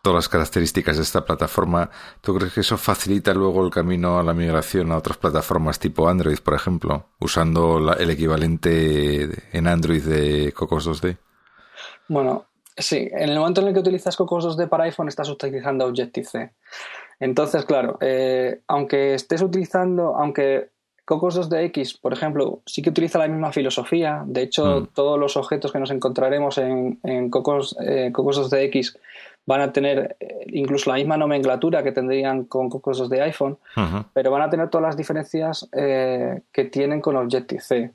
[0.01, 1.89] todas las características de esta plataforma,
[2.21, 6.07] ¿tú crees que eso facilita luego el camino a la migración a otras plataformas tipo
[6.07, 11.17] Android, por ejemplo, usando el equivalente en Android de Cocos 2D?
[12.07, 15.85] Bueno, sí, en el momento en el que utilizas Cocos 2D para iPhone estás utilizando
[15.85, 16.51] Objective-C.
[17.19, 20.71] Entonces, claro, eh, aunque estés utilizando, aunque
[21.05, 24.23] Cocos 2DX, por ejemplo, sí que utiliza la misma filosofía.
[24.25, 24.87] De hecho, mm.
[24.93, 28.99] todos los objetos que nos encontraremos en, Cocos, 2DX eh,
[29.45, 33.57] van a tener eh, incluso la misma nomenclatura que tendrían con Cocos 2 de iPhone,
[34.13, 37.91] pero van a tener todas las diferencias eh, que tienen con Objective-C.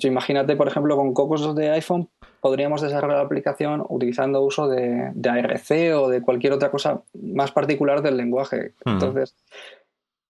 [0.00, 2.08] Imagínate, por ejemplo, con Cocos 2 de iPhone
[2.40, 8.02] podríamos desarrollar la aplicación utilizando uso de, ARC o de cualquier otra cosa más particular
[8.02, 8.74] del lenguaje.
[8.84, 9.34] Entonces,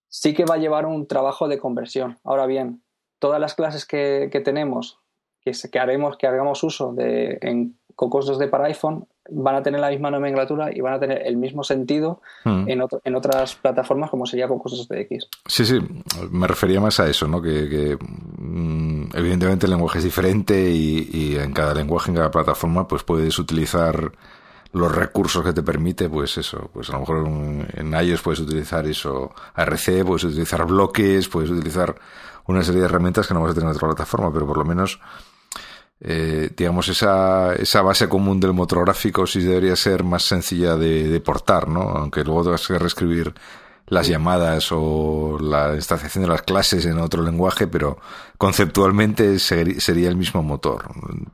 [0.09, 2.19] sí que va a llevar un trabajo de conversión.
[2.25, 2.81] Ahora bien,
[3.19, 4.99] todas las clases que, tenemos
[5.41, 9.81] que, que haremos, que hagamos uso de en Cocos 2D para iPhone van a tener
[9.81, 12.69] la misma nomenclatura y van a tener el mismo sentido hmm.
[12.69, 15.29] en, en, otras plataformas como sería Cocos 2DX.
[15.47, 15.79] Sí, sí,
[16.31, 17.41] me refería más a eso, ¿no?
[17.43, 17.97] Que,
[18.39, 23.03] mm, evidentemente el lenguaje es diferente y, y, en cada lenguaje, en cada plataforma, pues
[23.03, 24.13] puedes utilizar
[24.77, 27.27] los recursos que te permite, pues eso, pues a lo mejor
[27.75, 31.95] en, iOS puedes utilizar eso, ARC, puedes utilizar bloques, puedes utilizar
[32.47, 34.65] una serie de herramientas que no vas a tener en otra plataforma, pero por lo
[34.65, 35.01] menos,
[36.01, 41.09] eh, digamos, esa, esa base común del motor gráfico sí debería ser más sencilla de,
[41.09, 41.81] de portar, ¿no?
[41.81, 43.35] Aunque luego tengas que reescribir
[43.89, 47.99] las llamadas o la instanciación de las clases en otro lenguaje, pero
[48.37, 50.87] conceptualmente sería el mismo motor.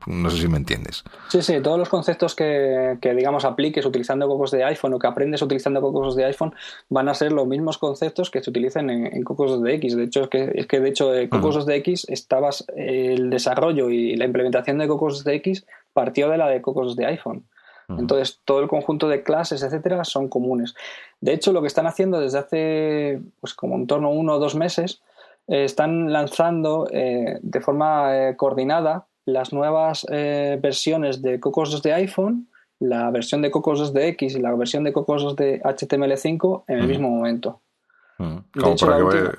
[0.05, 1.03] No sé si me entiendes.
[1.29, 5.41] Sí, sí, todos los conceptos que, digamos apliques utilizando cocos de iPhone o que aprendes
[5.41, 6.53] utilizando cocos de iPhone
[6.89, 9.95] van a ser los mismos conceptos que se utilizan en, cocos de X.
[9.95, 13.89] De hecho, es que, es que de hecho eh, cocos de X estabas el desarrollo
[13.89, 17.45] y la implementación de cocos de X partió de la de cocos de iPhone.
[17.89, 20.73] Entonces, todo el conjunto de clases, etcétera, son comunes.
[21.19, 24.39] De hecho, lo que están haciendo desde hace, pues como en torno a uno o
[24.39, 25.01] dos meses,
[25.47, 31.93] eh, están lanzando eh, de forma eh, coordinada las nuevas versiones de Cocos 2 de
[31.93, 35.61] iPhone, la versión de Cocos 2 de X y la versión de Cocos 2 de
[35.61, 37.61] HTML5 en el mismo momento.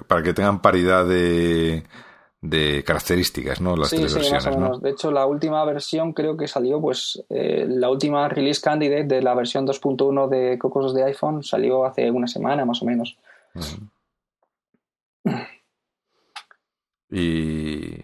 [0.08, 1.84] para que tengan paridad de
[2.44, 3.74] de características, ¿no?
[3.74, 8.28] Las tres versiones, De hecho, la última versión creo que salió, pues, eh, la última
[8.28, 12.82] release candidate de la versión 2.1 de Cocos de iPhone salió hace una semana, más
[12.82, 13.16] o menos.
[17.10, 17.96] Y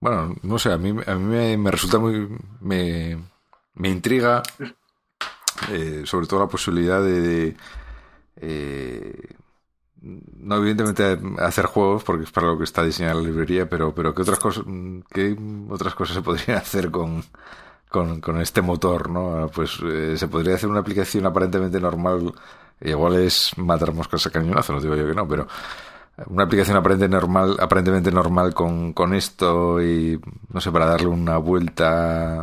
[0.00, 2.28] bueno, no sé, a mí, a mí me, resulta muy.
[2.60, 3.16] me,
[3.74, 4.42] me intriga,
[5.70, 7.54] eh, sobre todo la posibilidad de.
[8.36, 9.36] eh,
[10.02, 14.14] no evidentemente hacer juegos porque es para lo que está diseñada la librería pero pero
[14.14, 14.64] qué otras cosas
[15.10, 15.36] qué
[15.68, 17.24] otras cosas se podrían hacer con
[17.88, 22.32] con, este motor no pues eh, se podría hacer una aplicación aparentemente normal
[22.80, 25.46] igual es matar moscas a cañonazo no digo yo que no pero
[26.26, 30.20] una aplicación aparentemente normal aparentemente normal con, con esto y
[30.52, 32.42] no sé para darle una vuelta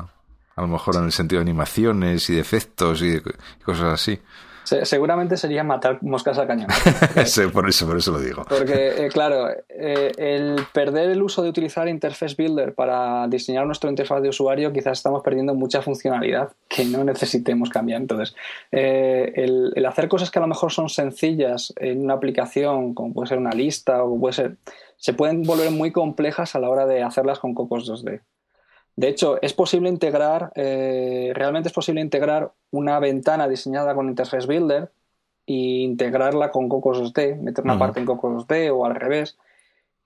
[0.55, 3.21] a lo mejor en el sentido de animaciones y de efectos y
[3.63, 4.19] cosas así
[4.63, 6.67] seguramente sería matar moscas a cañón.
[7.53, 8.45] por, eso, por eso lo digo.
[8.47, 13.89] Porque, eh, claro, eh, el perder el uso de utilizar Interface Builder para diseñar nuestro
[13.89, 18.01] interfaz de usuario, quizás estamos perdiendo mucha funcionalidad que no necesitemos cambiar.
[18.01, 18.35] Entonces,
[18.71, 23.27] eh, el, hacer cosas que a lo mejor son sencillas en una aplicación, como puede
[23.27, 24.57] ser una lista o puede ser,
[24.97, 28.21] se pueden volver muy complejas a la hora de hacerlas con Cocos 2D.
[28.95, 34.45] De hecho, es posible integrar, eh, realmente es posible integrar una ventana diseñada con Interface
[34.45, 34.91] Builder
[35.47, 39.37] e integrarla con Cocos 2D, meter una parte en Cocos 2D o al revés,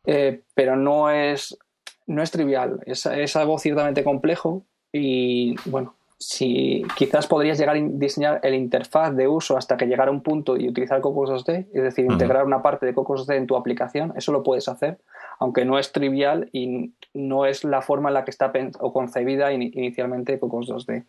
[0.05, 1.57] eh, pero no es,
[2.05, 7.79] no es trivial, es, es, algo ciertamente complejo y bueno, si quizás podrías llegar a
[7.79, 11.67] diseñar el interfaz de uso hasta que llegara a un punto y utilizar Cocos 2D,
[11.73, 14.99] es decir, integrar una parte de Cocos 2D en tu aplicación, eso lo puedes hacer,
[15.39, 19.51] aunque no es trivial y no es la forma en la que está o concebida
[19.53, 21.05] inicialmente Cocos 2D.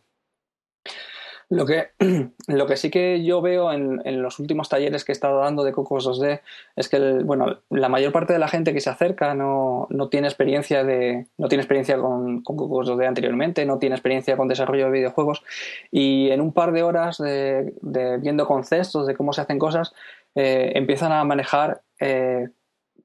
[1.51, 1.89] Lo que,
[2.47, 5.73] lo que sí que yo veo en, los últimos talleres que he estado dando de
[5.73, 6.41] Cocos 2D
[6.77, 10.85] es que bueno, la mayor parte de la gente que se acerca no, tiene experiencia
[10.85, 15.43] de no tiene experiencia con, Cocos 2D anteriormente, no tiene experiencia con desarrollo de videojuegos.
[15.91, 17.73] Y en un par de horas de,
[18.21, 19.95] viendo conceptos de cómo se hacen cosas
[20.35, 22.49] eh, empiezan a manejar eh,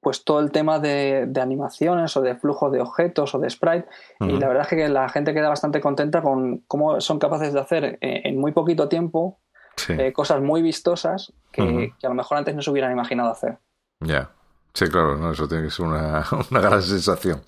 [0.04, 3.88] pues todo el tema de, animaciones o de flujo de objetos o de sprite
[4.20, 7.60] y la verdad es que la gente queda bastante contenta con cómo son capaces de
[7.60, 9.39] hacer eh, en muy poquito tiempo
[9.89, 13.58] eh, cosas muy vistosas que, a lo mejor antes no se hubieran imaginado hacer.
[14.00, 14.30] Ya,
[14.74, 17.42] sí, claro, eso tiene que ser una, gran sensación.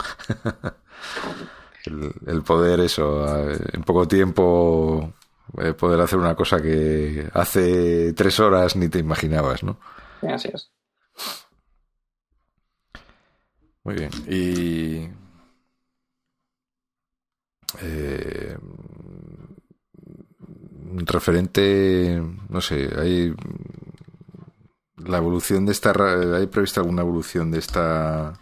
[1.86, 5.13] el, poder eso, en poco tiempo
[5.60, 9.78] eh, poder hacer una cosa que hace tres horas ni te imaginabas, ¿no?
[10.22, 10.72] Sí, así es.
[13.86, 14.10] Muy bien.
[14.28, 15.08] Y.
[17.82, 18.58] Eh,
[21.06, 22.21] referente.
[22.50, 23.34] No sé, hay.
[24.98, 25.93] La evolución de esta.
[26.36, 28.34] ¿Hay prevista alguna evolución de esta.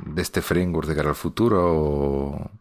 [0.00, 2.52] de este framework de cara al futuro?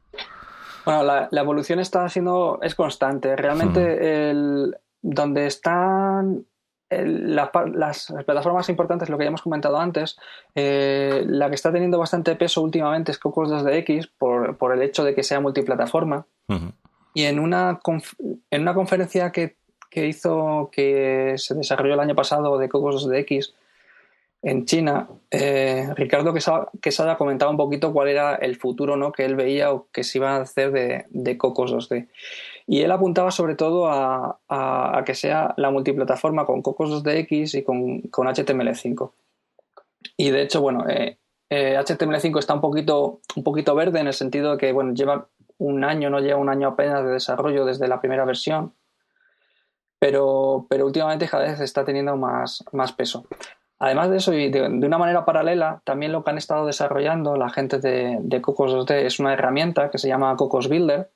[0.85, 2.59] Bueno, la, evolución está siendo.
[2.63, 3.35] es constante.
[3.35, 4.75] Realmente el.
[5.03, 6.47] donde están
[6.89, 7.49] las,
[8.25, 10.17] plataformas importantes, lo que ya hemos comentado antes,
[10.55, 15.03] eh, la que está teniendo bastante peso últimamente es Cocos 2DX por, por el hecho
[15.03, 16.25] de que sea multiplataforma.
[17.13, 17.79] Y en una,
[18.49, 19.55] en una conferencia que,
[19.93, 23.53] hizo, que se desarrolló el año pasado de Cocos 2DX,
[24.41, 29.11] en China, eh, Ricardo Quesada, comentaba un poquito cuál era el futuro ¿no?
[29.11, 32.07] que él veía o que se iba a hacer de, de Cocos 2D.
[32.71, 38.03] Y él apuntaba sobre todo a, que sea la multiplataforma con Cocos 2DX y con,
[38.03, 39.11] HTML5.
[40.15, 40.85] Y de hecho, bueno,
[41.49, 45.29] HTML5 eh, está un poquito, un poquito verde en el sentido de que bueno, lleva
[45.57, 48.75] un año, no lleva un año apenas de desarrollo desde la primera versión,
[49.97, 53.25] pero, pero últimamente cada vez está teniendo más, más peso.
[53.79, 57.49] Además de eso, y de, una manera paralela, también lo que han estado desarrollando la
[57.49, 61.09] gente de, Cocos 2D es una herramienta que se llama Cocos Builder,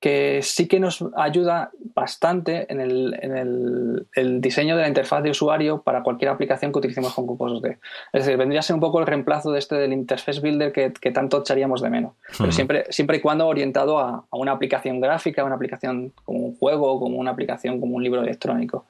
[0.00, 6.02] que sí que nos ayuda bastante en, el, diseño de la interfaz de usuario para
[6.02, 7.78] cualquier aplicación que utilicemos con Cocos 2D.
[8.12, 11.10] Es decir, vendría a ser un poco el reemplazo de este del Interface Builder que,
[11.10, 15.54] tanto echaríamos de menos, pero siempre, siempre y cuando orientado a, una aplicación gráfica, una
[15.54, 18.84] aplicación como un juego, como una aplicación como un libro electrónico.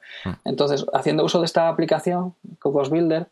[0.44, 3.28] Entonces, haciendo uso de esta aplicación, Cocos Builder,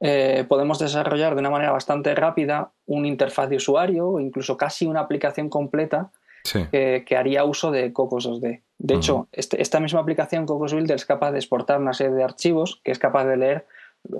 [0.00, 4.84] eh, podemos desarrollar de una manera bastante rápida una interfaz de usuario o incluso casi
[4.84, 6.10] una aplicación completa
[6.52, 8.62] que, haría uso de Cocos 2D.
[8.78, 12.22] De hecho, este, esta misma aplicación Cocos Builder es capaz de exportar una serie de
[12.22, 13.66] archivos que es capaz de leer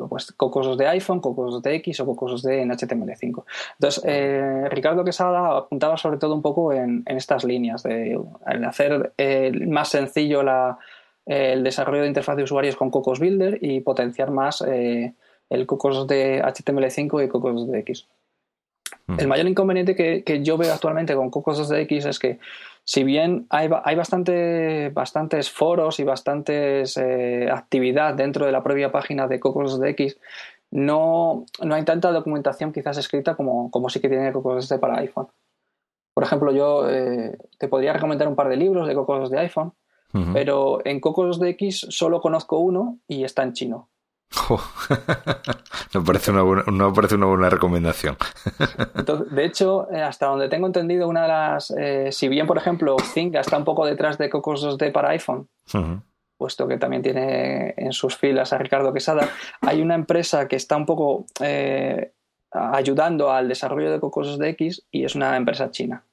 [0.09, 3.45] pues, Cocos 2D iPhone, Cocos 2D o Cocos 2D en HTML5.
[3.75, 8.19] Entonces, eh, Ricardo Quesada apuntaba sobre todo un poco en, estas líneas, de
[8.67, 10.43] hacer eh, más sencillo
[11.27, 15.15] el desarrollo de interfaz de usuarios con Cocos Builder y potenciar más eh,
[15.51, 17.67] el Cocos de HTML5 y Cocos
[19.09, 19.21] 2DX.
[19.21, 22.39] El mayor inconveniente que, yo veo actualmente con Cocos 2DX es que
[22.85, 28.93] si bien hay, hay bastante, bastantes foros y bastantes eh, actividad dentro de la propia
[28.93, 30.17] página de Cocos 2DX,
[30.71, 34.99] no, no hay tanta documentación quizás escrita como, como sí que tiene Cocos 2D para
[34.99, 35.29] iPhone.
[36.15, 39.73] Por ejemplo, yo eh, te podría recomendar un par de libros de Cocos de iPhone,
[40.33, 43.91] pero en Cocos DX solo conozco uno y está en chino.
[45.95, 48.17] no, parece una buena, no parece una buena recomendación.
[49.31, 51.71] de hecho, eh, hasta donde tengo entendido, una de las.
[51.71, 55.49] Eh, si bien, por ejemplo, Zynga está un poco detrás de Cocos 2D para iPhone,
[56.37, 59.29] puesto que también tiene en sus filas a Ricardo Quesada,
[59.63, 62.13] hay una empresa que está un poco eh,
[62.53, 66.05] ayudando al desarrollo de Cocos 2DX y es una empresa china.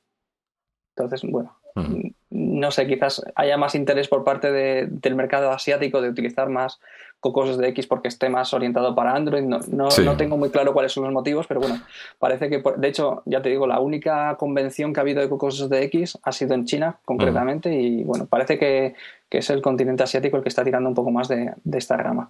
[0.95, 6.49] Entonces, bueno, no sé, quizás haya más interés por parte del mercado asiático de utilizar
[6.49, 6.79] más
[7.19, 9.43] Cocos de X porque esté más orientado para Android.
[9.43, 11.81] No, no, tengo muy claro cuáles son los motivos, pero bueno,
[12.19, 15.69] parece que, de hecho, ya te digo, la única convención que ha habido de Cocos
[15.69, 18.95] de X ha sido en China, concretamente, y bueno, parece que,
[19.29, 22.29] es el continente asiático el que está tirando un poco más de, esta rama.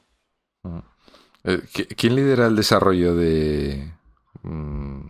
[1.44, 1.60] Eh,
[1.98, 3.92] ¿Quién lidera el desarrollo de,
[4.44, 5.02] mm,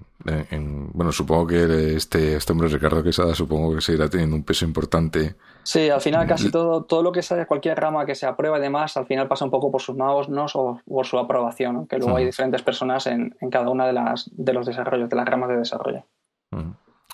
[0.94, 5.36] bueno, supongo que este, este hombre Ricardo Quesada supongo que seguirá teniendo un peso importante.
[5.64, 8.62] Sí, al final casi todo, todo lo que sea cualquier rama que se aprueba y
[8.62, 12.18] demás, al final pasa un poco por sus manos o por su aprobación, que luego
[12.18, 15.58] hay diferentes personas en, cada una de las de los desarrollos, de las ramas de
[15.58, 16.06] desarrollo.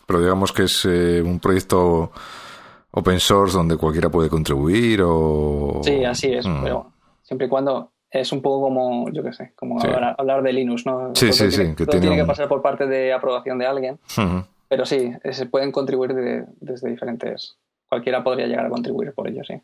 [0.06, 2.12] Pero digamos que es eh, un proyecto
[2.92, 5.82] open source donde cualquiera puede contribuir o...
[5.84, 9.80] Sí, así es, pero siempre y cuando es un poco como, yo qué sé, como
[9.82, 11.14] hablar, de Linux, ¿no?
[11.16, 11.76] Sí, sí, sí.
[11.76, 14.00] Que tiene, que pasar por parte de aprobación de alguien.
[14.68, 16.14] Pero sí, se pueden contribuir
[16.60, 17.58] desde diferentes.
[17.88, 19.62] Cualquiera podría llegar a contribuir por ello, sí.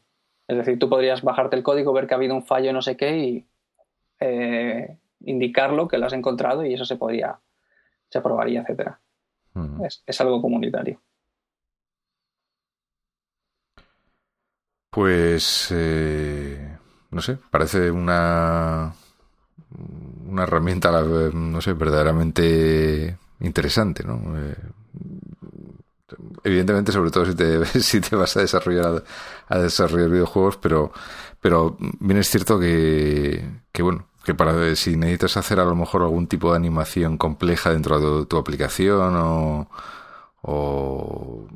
[0.48, 2.96] Es decir, tú podrías bajarte el código, ver que ha habido un fallo no sé
[2.96, 3.48] qué y
[4.20, 7.40] eh, indicarlo, que lo has encontrado y eso se podría,
[8.10, 9.00] se aprobaría, etcétera.
[9.84, 11.02] es, es algo comunitario.
[14.92, 16.75] Pues eh,
[17.12, 18.94] no sé, parece una,
[20.28, 24.22] una herramienta, no sé, verdaderamente interesante, ¿no?
[24.38, 24.56] Eh,
[26.44, 29.04] evidentemente, sobre todo si te, si te vas a desarrollar
[29.48, 30.92] a, desarrollar videojuegos, pero,
[31.40, 36.02] pero bien es cierto que, que bueno, que para si necesitas hacer a lo mejor
[36.02, 39.70] algún tipo de animación compleja dentro de tu, aplicación o,
[40.42, 41.48] o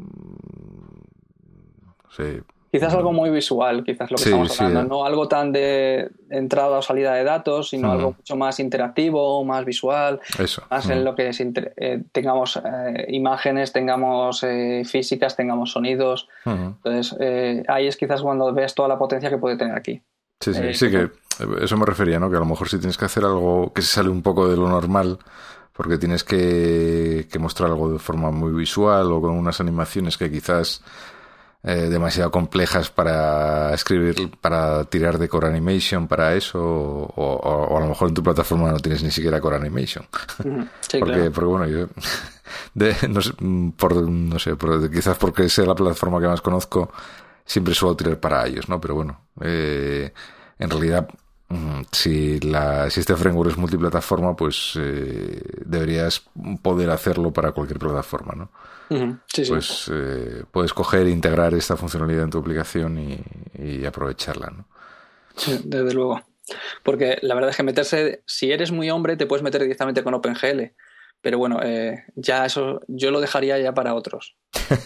[2.03, 6.12] no sé, Quizás algo muy visual, quizás lo que estamos hablando, no algo tan de
[6.29, 10.63] entrada o salida de datos, sino algo mucho más interactivo, más visual, Eso.
[10.69, 16.27] más en lo que eh, tengamos eh, imágenes, tengamos eh, físicas, tengamos sonidos.
[16.46, 17.15] Entonces,
[17.67, 20.02] ahí es quizás cuando ves toda la potencia que puede tener aquí.
[20.39, 21.10] Sí, sí, sí, que
[21.62, 22.29] eso me refería, ¿no?
[22.29, 24.56] Que a lo mejor si tienes que hacer algo que se sale un poco de
[24.56, 25.17] lo normal,
[25.73, 30.29] porque tienes que, que mostrar algo de forma muy visual o con unas animaciones que
[30.29, 30.83] quizás
[31.62, 37.87] eh, demasiado complejas para escribir, para tirar de Core Animation para eso, o, a lo
[37.87, 40.05] mejor en tu plataforma no tienes ni siquiera Core Animation.
[40.99, 41.87] porque, porque, bueno, yo,
[43.10, 43.33] no sé,
[43.75, 44.55] por, no sé
[44.91, 46.91] quizás porque sea la plataforma que más conozco,
[47.45, 48.79] siempre suelo tirar para ellos, ¿no?
[48.79, 50.13] Pero bueno, eh,
[50.60, 51.10] en realidad
[51.91, 56.23] Si, la, si este framework es multiplataforma, pues eh, deberías
[56.62, 58.50] poder hacerlo para cualquier plataforma, ¿no?
[59.27, 59.43] sí.
[59.47, 63.19] Pues eh, puedes coger e integrar esta funcionalidad en tu aplicación y,
[63.58, 64.65] y aprovecharla, ¿no?
[65.35, 66.21] Sí, desde luego.
[66.83, 70.13] Porque la verdad es que meterse, si eres muy hombre, te puedes meter directamente con
[70.13, 70.73] OpenGL.
[71.21, 74.35] Pero bueno, eh, ya eso yo lo dejaría ya para otros.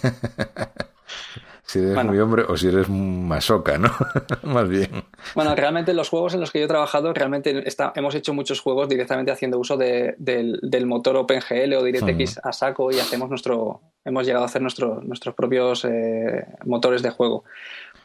[1.66, 3.90] si eres muy hombre o si eres masoca, ¿no?
[4.44, 5.04] Más bien.
[5.36, 7.64] Bueno, realmente los juegos en los que yo he trabajado, realmente
[7.96, 13.00] hemos hecho muchos juegos directamente haciendo uso del, motor OpenGL o DirectX a saco y
[13.00, 17.44] hacemos nuestro, hemos llegado a hacer nuestro, nuestros propios eh, motores de juego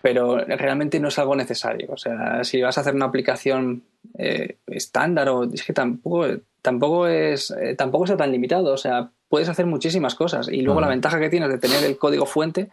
[0.00, 1.88] pero realmente no es algo necesario.
[1.90, 3.82] O sea, si vas a hacer una aplicación
[4.16, 6.26] eh, estándar o es que tampoco,
[6.62, 8.72] tampoco es eh, tampoco está tan limitado.
[8.72, 11.98] O sea, puedes hacer muchísimas cosas y luego la ventaja que tienes de tener el
[11.98, 12.70] código fuente,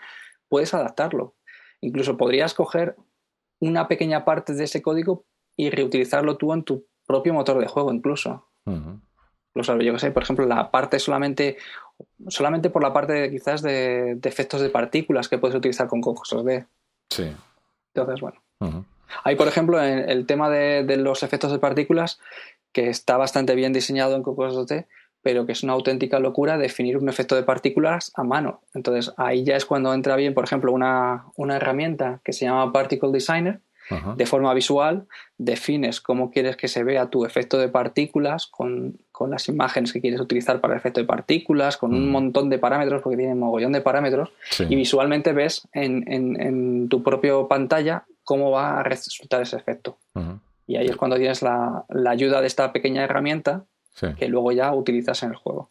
[0.49, 1.35] puedes adaptarlo.
[1.81, 2.95] Incluso podrías coger
[3.59, 5.25] una pequeña parte de ese código
[5.55, 8.47] y reutilizarlo tú en tu propio motor de juego, incluso.
[9.53, 11.57] Lo sabes, yo que sé, por ejemplo, la parte solamente,
[12.27, 16.65] solamente por la parte quizás de, efectos de partículas que puedes utilizar con cosas de
[17.09, 17.31] Sí.
[17.93, 18.41] Entonces, bueno.
[19.23, 22.19] Hay, por ejemplo, en el tema de, los efectos de partículas,
[22.73, 24.87] que está bastante bien diseñado en Cocos.t,
[25.25, 28.61] pero que es una auténtica locura definir un efecto de partículas a mano.
[28.75, 32.71] Entonces, ahí ya es cuando entra bien, por ejemplo, una, una herramienta que se llama
[32.71, 33.59] Particle Designer,
[34.15, 35.07] de forma visual,
[35.39, 40.19] defines cómo quieres que se vea tu efecto de partículas con, las imágenes que quieres
[40.19, 43.71] utilizar para el efecto de partículas, con un montón de parámetros, porque tiene un mogollón
[43.71, 49.97] de parámetros, y visualmente ves en, tu propia pantalla cómo va a resultar ese efecto.
[50.67, 53.65] Y ahí es cuando tienes la, ayuda de esta pequeña herramienta
[54.17, 55.69] que luego ya utilizas en el juego.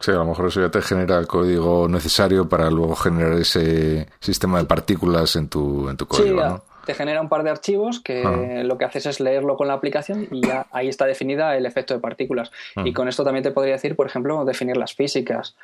[0.00, 4.08] Sí, a lo mejor eso ya te genera el código necesario para luego generar ese
[4.20, 6.62] sistema de partículas en tu, en tu código, ¿no?
[6.84, 10.28] te genera un par de archivos que lo que haces es leerlo con la aplicación
[10.30, 12.52] y ya ahí está definida el efecto de partículas.
[12.76, 15.56] Y con esto también te podría decir, por ejemplo, definir las físicas.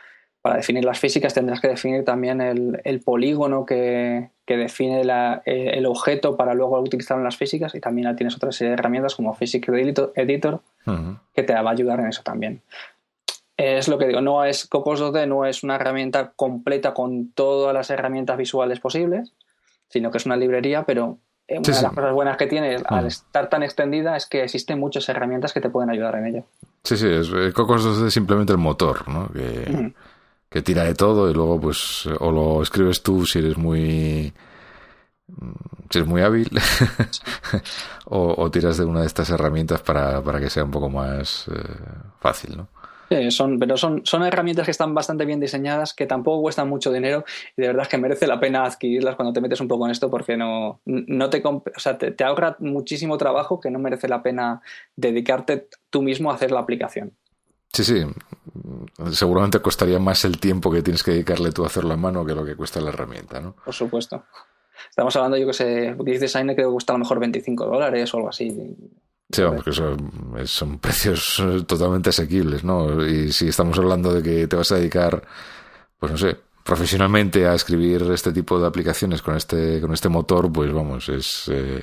[0.43, 6.37] Para definir las físicas tendrás que definir también el, polígono que, define eh, el objeto
[6.37, 9.69] para luego utilizarlo en las físicas y también tienes otra serie de herramientas como Physics
[9.69, 10.63] Editor
[11.35, 12.63] que te va a ayudar en eso también.
[13.57, 17.75] Es lo que digo, no es Cocos 2D, no es una herramienta completa con todas
[17.75, 19.35] las herramientas visuales posibles,
[19.89, 23.07] sino que es una librería, pero eh, una de las cosas buenas que tiene al
[23.07, 26.45] estar tan extendida es que existen muchas herramientas que te pueden ayudar en ello.
[26.85, 29.29] Sí, sí, es, eh, Cocos es simplemente el motor, ¿no?
[29.29, 29.93] Que,
[30.51, 34.33] que, tira de todo y luego pues o lo escribes tú si eres muy
[35.91, 36.51] si eres muy hábil
[38.07, 41.63] o, tiras de una de estas herramientas para, para que sea un poco más eh,
[42.19, 42.69] fácil, ¿no?
[43.31, 47.25] son, pero son, son herramientas que están bastante bien diseñadas, que tampoco cuestan mucho dinero
[47.57, 49.91] y de verdad es que merece la pena adquirirlas cuando te metes un poco en
[49.91, 54.23] esto porque no, no te, o sea, te, ahorra muchísimo trabajo que no merece la
[54.23, 54.63] pena
[54.95, 57.13] dedicarte tú mismo a hacer la aplicación.
[57.73, 58.05] Sí, sí.
[59.13, 62.35] Seguramente costaría más el tiempo que tienes que dedicarle tú a hacerlo a mano que
[62.35, 63.55] lo que cuesta la herramienta, ¿no?
[63.65, 64.25] Por supuesto.
[64.89, 68.13] Estamos hablando, yo que sé, Dice Designer creo que cuesta a lo mejor 25 dólares
[68.13, 68.51] o algo así.
[69.31, 73.07] Sí, vamos, que son, precios totalmente asequibles, ¿no?
[73.07, 75.23] Y si estamos hablando de que te vas a dedicar,
[75.99, 80.51] pues no sé, profesionalmente a escribir este tipo de aplicaciones con este, con este motor,
[80.53, 81.81] pues vamos, es, eh,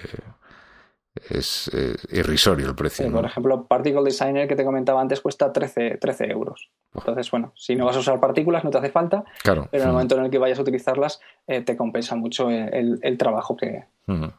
[1.30, 3.12] es eh, irrisorio el precio.
[3.12, 6.70] Por ejemplo, Particle Designer que te comentaba antes cuesta 13, 13 euros.
[6.94, 9.68] Entonces, bueno, si no vas a usar partículas no te hace falta, claro.
[9.72, 13.18] pero en el momento en el que vayas a utilizarlas eh, te compensa mucho el,
[13.18, 13.86] trabajo que,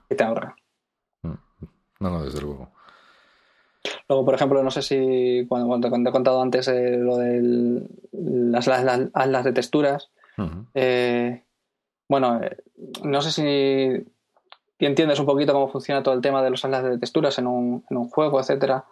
[0.08, 0.56] que te ahorra.
[1.22, 2.70] No, no, desde luego.
[4.08, 8.66] Luego, por ejemplo, no sé si cuando, te he contado antes eh, lo de las,
[8.66, 10.10] las, de texturas,
[10.74, 11.42] eh,
[12.08, 12.56] bueno, eh,
[13.02, 14.06] no sé si
[14.86, 17.84] entiendes un poquito cómo funciona todo el tema de los atlas de texturas en un,
[17.90, 18.84] en un juego, etcétera.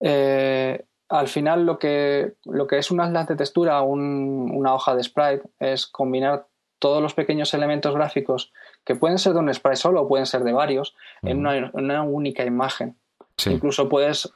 [0.00, 5.42] al final, lo que, lo que es un atlas de textura, una hoja de sprite,
[5.58, 6.46] es combinar
[6.78, 8.52] todos los pequeños elementos gráficos
[8.84, 12.44] que pueden ser de un sprite solo o pueden ser de varios en una única
[12.44, 12.96] imagen.
[13.46, 14.32] Incluso puedes,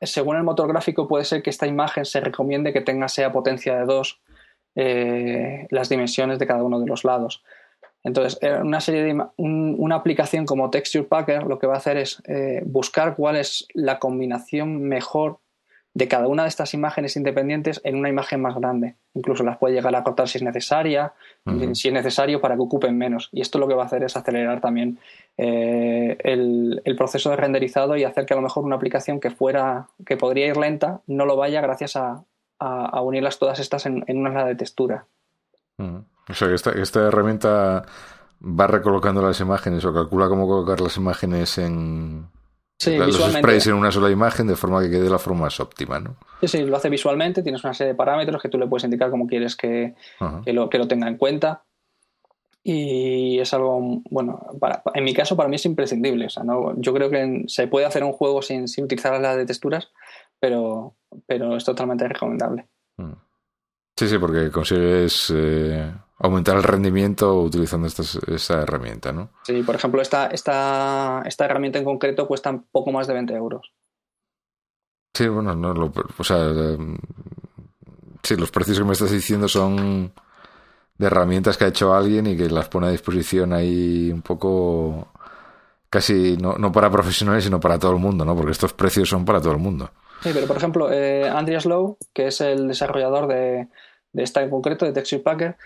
[0.00, 3.76] según el motor gráfico, puede ser que esta imagen se recomiende que tenga sea potencia
[3.78, 4.20] de 2
[4.76, 7.42] eh, las dimensiones de cada uno de los lados.
[8.04, 11.96] Entonces, eh, una serie de una aplicación como Texture Packer lo que va a hacer
[11.96, 15.38] es eh, buscar cuál es la combinación mejor
[15.94, 18.96] de cada una de estas imágenes independientes en una imagen más grande.
[19.14, 21.12] Incluso las puede llegar a cortar si es necesaria,
[21.72, 23.28] si es necesario para que ocupen menos.
[23.30, 24.98] Y esto lo que va a hacer es acelerar también
[25.38, 29.86] eh, el, proceso de renderizado y hacer que a lo mejor una aplicación que fuera,
[30.04, 32.24] que podría ir lenta, no lo vaya gracias a,
[33.02, 35.06] unirlas todas estas en, una sala de textura.
[36.28, 37.84] O sea que esta, esta herramienta
[38.42, 42.28] va recolocando las imágenes o calcula cómo colocar las imágenes en,
[42.78, 46.00] Sí, los sprays en una sola imagen de forma que quede la forma más óptima,
[46.00, 46.16] ¿no?
[46.40, 49.10] Sí, sí, lo hace visualmente, tienes una serie de parámetros que tú le puedes indicar
[49.10, 49.94] cómo quieres que,
[50.44, 51.64] que lo, que lo tenga en cuenta.
[52.62, 56.26] Y es algo, bueno, para, en mi caso para mí es imprescindible.
[56.26, 59.36] O sea, no, yo creo que se puede hacer un juego sin, sin utilizar la
[59.36, 59.92] de texturas,
[60.40, 60.96] pero,
[61.26, 62.66] pero es totalmente recomendable.
[62.96, 63.12] Mm.
[63.96, 69.30] Sí, sí, porque consigues eh, aumentar el rendimiento utilizando estas- esta herramienta, ¿no?
[69.42, 73.72] Sí, por ejemplo, esta, esta, esta herramienta en concreto cuesta poco más de 20 euros.
[75.14, 76.76] Sí, bueno, no lo, o sea, eh,
[78.22, 80.12] sí, los precios que me estás diciendo son
[80.98, 85.08] de herramientas que ha hecho alguien y que las pone a disposición ahí un poco
[85.90, 88.34] casi no, no para profesionales sino para todo el mundo, ¿no?
[88.36, 89.90] Porque estos precios son para todo el mundo.
[90.22, 93.68] Sí, pero por ejemplo, eh, Andreas Lowe, que es el desarrollador de,
[94.14, 95.56] de esta en concreto, de Texture Packer,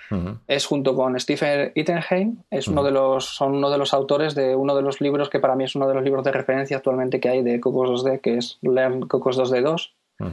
[0.48, 4.56] es junto con Stephen Ittenheim, es uno de los, son uno de los autores de
[4.56, 7.20] uno de los libros que para mí es uno de los libros de referencia actualmente
[7.20, 9.94] que hay de Cocos 2D, que es Learn Cocos 2D 2.
[10.20, 10.30] Ujú.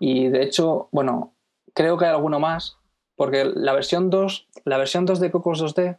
[0.00, 1.34] Y de hecho, bueno,
[1.74, 2.78] creo que hay alguno más,
[3.14, 5.98] porque la versión 2, la versión 2 de Cocos 2D,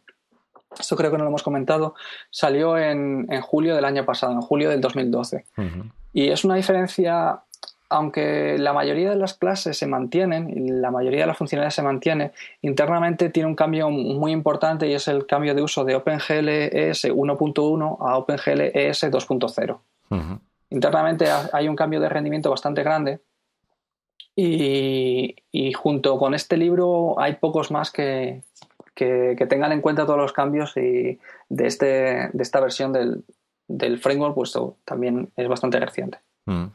[0.78, 1.94] esto creo que no lo hemos comentado,
[2.30, 5.46] salió en, en julio del año pasado, en julio del 2012.
[5.56, 5.90] Ujú.
[6.12, 7.42] Y es una diferencia,
[7.90, 11.82] aunque la mayoría de las clases se mantienen y la mayoría de las funcionalidades se
[11.82, 12.30] mantiene,
[12.62, 17.04] internamente tiene un cambio muy importante y es el cambio de uso de OpenGL ES
[17.06, 19.78] 1.1 a OpenGL ES 2.0.
[20.10, 20.38] Ujú.
[20.70, 23.20] Internamente ha- hay un cambio de rendimiento bastante grande
[24.36, 28.42] y, y junto con este libro hay pocos más que,
[28.94, 31.18] que, que tengan en cuenta todos los cambios y
[31.48, 31.86] de, este,
[32.32, 33.24] de esta versión del,
[33.68, 36.18] del framework, puesto también es bastante reciente.
[36.46, 36.66] Mm.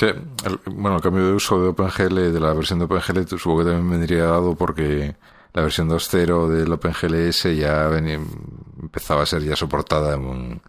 [0.00, 3.58] Sí, el- bueno, el cambio de uso de OpenGL, de la versión de OpenGL, supongo
[3.58, 5.14] que también vendría dado porque
[5.52, 8.18] la versión 2.0 del OpenGLS ya venía-
[8.80, 10.62] empezaba a ser ya soportada en,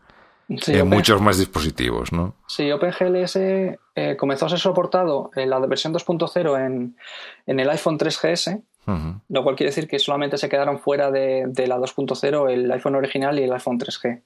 [0.60, 2.36] Sí, en Open- muchos más dispositivos, ¿no?
[2.46, 3.38] Sí, OpenGLS
[3.96, 6.98] eh, comenzó a ser soportado en la versión 2.0 en,
[7.46, 9.22] en el iPhone 3GS, Ujú.
[9.30, 12.96] lo cual quiere decir que solamente se quedaron fuera de, de la 2.0 el iPhone
[12.96, 14.24] original y el iPhone 3G.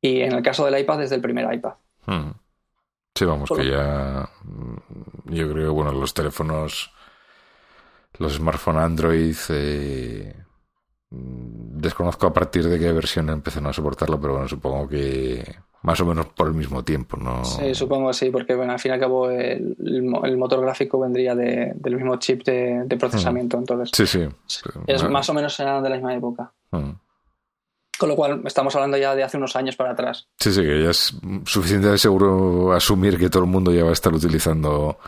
[0.00, 1.74] Y en el caso del iPad, desde el primer iPad.
[2.06, 2.32] Ujú.
[3.14, 4.28] Sí, vamos, que ya.
[4.44, 6.92] mm, Yo creo que, bueno, los teléfonos,
[8.18, 10.34] los smartphones Android, eh,
[11.10, 15.44] mm, desconozco a partir de qué versión empezaron a soportarlo, pero bueno, supongo que
[15.82, 17.44] más o menos por el mismo tiempo, ¿no?
[17.44, 20.36] Sí, supongo que sí, porque bueno, al fin y al cabo el, el mo- el
[20.36, 24.26] motor gráfico vendría de- del mismo chip de, de procesamiento, entonces Sí, sí.
[24.48, 24.62] es
[25.02, 26.52] Bueno, más o menos serán de la misma época.
[26.72, 26.90] mm.
[28.04, 30.28] Con lo cual estamos hablando ya de hace unos años para atrás.
[30.38, 33.94] Sí, sí, que ya es suficientemente seguro asumir que todo el mundo ya va a
[33.94, 34.98] estar utilizando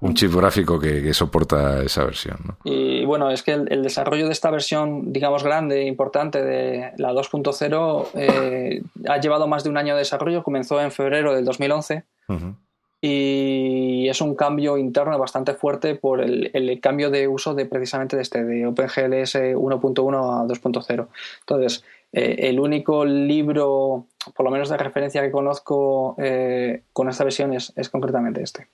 [0.00, 2.56] un chip gráfico que, que soporta esa versión, ¿no?
[2.64, 7.12] Y bueno, es que el, el desarrollo de esta versión, digamos, grande, importante de la
[7.12, 12.04] 2.0 eh, ha llevado más de un año de desarrollo, comenzó en febrero del 2011
[12.28, 12.54] Ujú.
[13.02, 18.16] y es un cambio interno bastante fuerte por el, el cambio de uso de precisamente
[18.16, 21.08] de este, de OpenGLS 1.1 a 2.0.
[21.40, 27.24] Entonces, eh, el único libro, por lo menos de referencia que conozco eh, con esta
[27.24, 28.68] versión es, es concretamente este.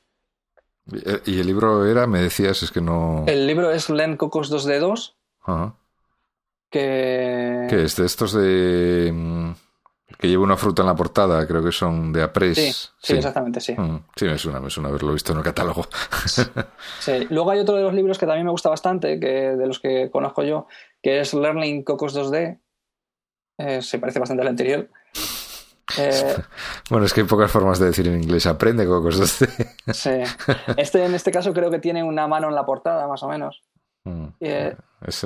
[1.26, 3.24] Y y el libro era, me decías, es que no.
[3.26, 5.74] El libro es Len Cocos 2D2, Ajá.
[6.70, 7.66] que...
[7.70, 7.96] ¿Qué es?
[7.96, 9.10] De estos de.
[9.14, 9.52] mm,
[10.18, 12.58] que lleva una fruta en la portada, creo que son de Apres.
[12.58, 13.74] Sí, sí, exactamente, sí.
[13.76, 15.86] Mm, Sí, me suena, me suena haberlo visto en el catálogo.
[17.00, 17.26] Sí.
[17.30, 19.26] Luego hay otro de los libros que también me gusta bastante, que
[19.56, 20.66] de los que conozco yo,
[21.02, 22.60] que es Learning Cocos 2D.
[23.58, 24.88] Eh, se parece bastante al anterior.
[25.98, 26.36] Eh,
[26.90, 28.46] bueno, es que hay pocas formas de decir en inglés.
[28.46, 29.28] Aprende de.
[29.92, 30.10] sí.
[30.76, 33.62] Este en este caso creo que tiene una mano en la portada, más o menos.
[34.04, 34.76] Mm, Eh,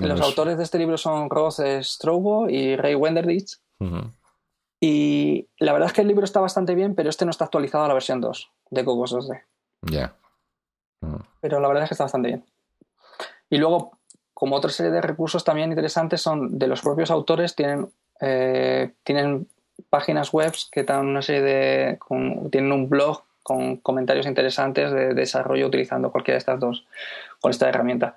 [0.01, 3.59] no Los es- autores de este libro son Ross Strobo y Ray Wenderditch.
[3.81, 4.13] Ujú.
[4.81, 7.85] Y la verdad es que el libro está bastante bien, pero este no está actualizado
[7.85, 9.43] a la versión 2 de Cocos 2D.
[9.83, 10.15] Ya.
[11.01, 11.15] Mm.
[11.41, 12.45] pero la verdad es que está bastante bien.
[13.51, 13.93] Y luego,
[14.35, 19.47] como otra serie de recursos también interesantes son de los propios autores, tienen, eh, tienen
[19.91, 21.99] páginas web que dan una serie de.
[21.99, 26.87] con- tienen un blog con comentarios interesantes de desarrollo utilizando cualquiera de estas dos,
[27.41, 28.17] con esta herramienta.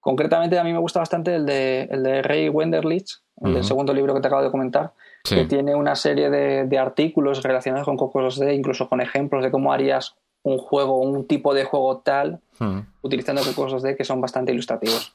[0.00, 3.94] Concretamente, a mí me gusta bastante el de, el de Ray Wenderlich, el del segundo
[3.94, 4.92] libro que te acabo de comentar,
[5.24, 5.36] Sí.
[5.36, 9.50] que tiene una serie de, de artículos relacionados con Cocos 2D, incluso con ejemplos de
[9.50, 12.80] cómo harías un juego, un tipo de juego tal, Mm.
[13.02, 15.13] utilizando Cocos 2D que son bastante ilustrativos.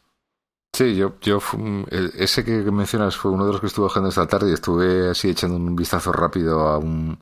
[0.80, 1.84] Sí, yo, yo mm,
[2.18, 5.30] ese que mencionas fue uno de los que estuve bajando esta tarde y estuve así
[5.30, 7.20] echando un vistazo rápido a un,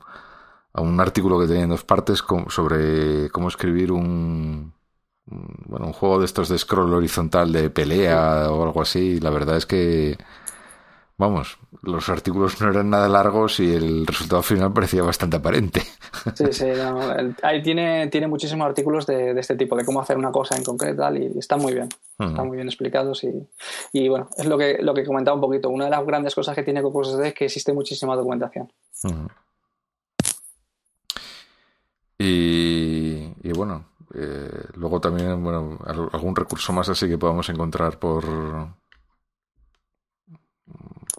[0.74, 4.72] a un artículo que tenía en dos partes sobre cómo escribir un-
[5.66, 9.00] bueno, un juego de estos de scroll horizontal de pelea o algo así.
[9.16, 10.18] Y la verdad es que
[11.18, 15.82] vamos, los artículos no eran nada largos y el resultado final parecía bastante aparente.
[16.34, 16.66] Sí, sí,
[17.42, 21.02] ahí tiene, tiene muchísimos artículos de, este tipo, de cómo hacer una cosa en concreto
[21.02, 21.88] tal, y están muy bien,
[22.18, 23.48] están muy bien explicados y,
[23.92, 25.68] y, bueno, es lo que, lo que comentaba un poquito.
[25.68, 28.72] Una de las grandes cosas que tiene CocosD es que existe muchísima documentación.
[32.18, 35.78] y, y, bueno, eh, luego también, bueno,
[36.12, 38.24] algún recurso más así que podamos encontrar por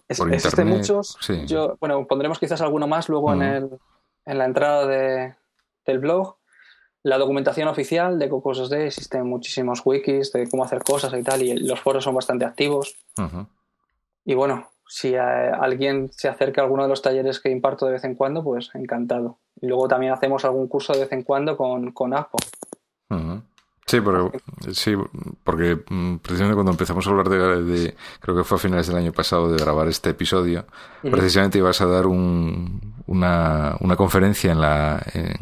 [0.10, 1.18] existen muchos.
[1.46, 3.70] Yo, bueno, pondremos quizás alguno más luego en, el,
[4.26, 5.36] en la entrada de,
[5.86, 6.38] del blog.
[7.04, 11.56] La documentación oficial de CocosD existen muchísimos wikis de cómo hacer cosas y tal, y
[11.56, 12.98] los foros son bastante activos.
[14.26, 18.04] Y bueno, si alguien se acerca a alguno de los talleres que imparto de vez
[18.04, 19.38] en cuando, pues encantado.
[19.62, 22.38] Y luego también hacemos algún curso de vez en cuando con, con APO.
[23.90, 24.32] Sí, pero,
[24.72, 24.94] sí,
[25.44, 29.12] porque mm, precisamente cuando empezamos a hablar de, creo que fue a finales del año
[29.12, 30.68] pasado, de grabar este episodio,
[31.02, 35.02] precisamente ibas a dar un, una, una conferencia en la...
[35.16, 35.34] En,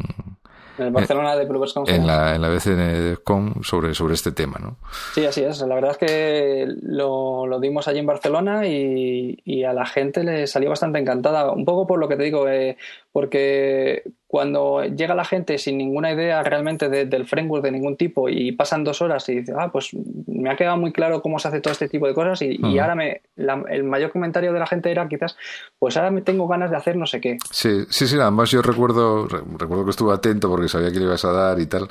[0.78, 2.00] en el Barcelona de Developers Conference.
[2.00, 4.78] En la, en la BCNCom sobre, sobre este tema, ¿no?
[5.12, 5.60] Sí, así es.
[5.60, 10.24] La verdad es que lo, lo dimos allí en Barcelona y, y, a la gente
[10.24, 11.52] le salió bastante encantada.
[11.52, 12.78] Un poco por lo que te digo, eh,
[13.12, 18.52] porque cuando llega la gente sin ninguna idea realmente del framework de ningún tipo y
[18.52, 19.88] pasan dos horas y dice, ah, pues
[20.26, 22.94] me ha quedado muy claro cómo se hace todo este tipo de cosas y, ahora
[22.94, 25.34] me, el mayor comentario de la gente era quizás,
[25.78, 27.38] pues ahora me tengo ganas de hacer no sé qué.
[27.50, 31.24] Sí, sí, sí, además yo recuerdo, recuerdo que estuve atento porque sabía que le ibas
[31.24, 31.88] a dar y tal.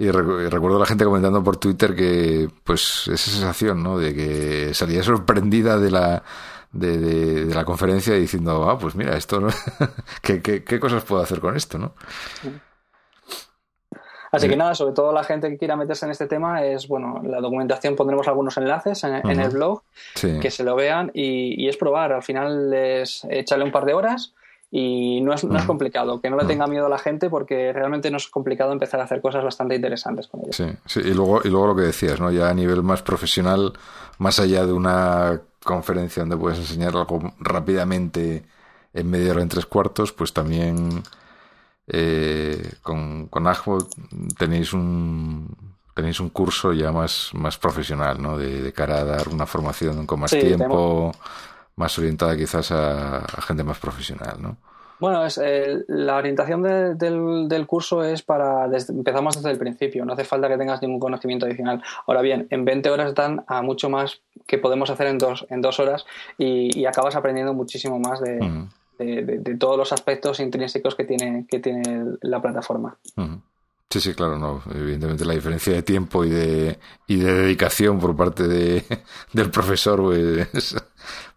[0.00, 3.98] Y recuerdo la gente comentando por Twitter que, pues, esa sensación, ¿no?
[3.98, 6.22] De que salía sorprendida de la,
[6.72, 9.48] de, de, la conferencia diciendo, ah, pues mira, esto, ¿no?
[10.22, 11.94] ¿Qué, qué, cosas puedo hacer con esto, no?
[14.30, 17.22] Así que nada, sobre todo la gente que quiera meterse en este tema es, bueno,
[17.24, 19.82] la documentación pondremos algunos enlaces en, el blog,
[20.14, 22.12] que se lo vean y, y, es probar.
[22.12, 24.34] Al final es echarle un par de horas
[24.70, 27.72] y no es, no es complicado, que no le tenga miedo a la gente porque
[27.72, 30.56] realmente no es complicado empezar a hacer cosas bastante interesantes con ellos.
[30.56, 32.30] Sí, sí, y luego, y luego lo que decías, ¿no?
[32.30, 33.72] Ya a nivel más profesional,
[34.18, 38.44] más allá de una conferencia donde puedes enseñar algo rápidamente
[38.92, 41.02] en media hora, en tres cuartos, pues también
[41.86, 43.44] eh, con, con
[44.38, 48.38] tenéis un tenéis un curso ya más, más profesional, ¿no?
[48.38, 51.12] De, cara a dar una formación con más tiempo,
[51.74, 54.58] más orientada quizás a, gente más profesional, ¿no?
[55.00, 58.66] Bueno, es, eh, la orientación del, del, curso es para.
[58.66, 61.82] empezamos desde el principio, no hace falta que tengas ningún conocimiento adicional.
[62.06, 65.60] Ahora bien, en 20 horas dan a mucho más que podemos hacer en dos, en
[65.60, 66.04] dos horas
[66.36, 68.38] y, acabas aprendiendo muchísimo más de,
[68.98, 72.96] de, todos los aspectos intrínsecos que tiene, que tiene la plataforma.
[73.90, 74.62] Sí, sí, claro, no.
[74.74, 78.84] Evidentemente la diferencia de tiempo y de, y de dedicación por parte de,
[79.32, 80.76] del profesor, pues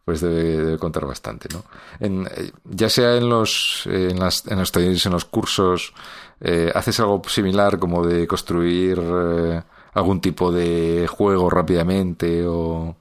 [0.06, 1.64] pues debe, contar bastante, ¿no?
[2.00, 5.94] En, eh, ya sea en los, en, las, en los talleres, en los cursos,
[6.40, 9.62] eh, ¿haces algo similar como de construir eh,
[9.94, 12.96] algún tipo de juego rápidamente o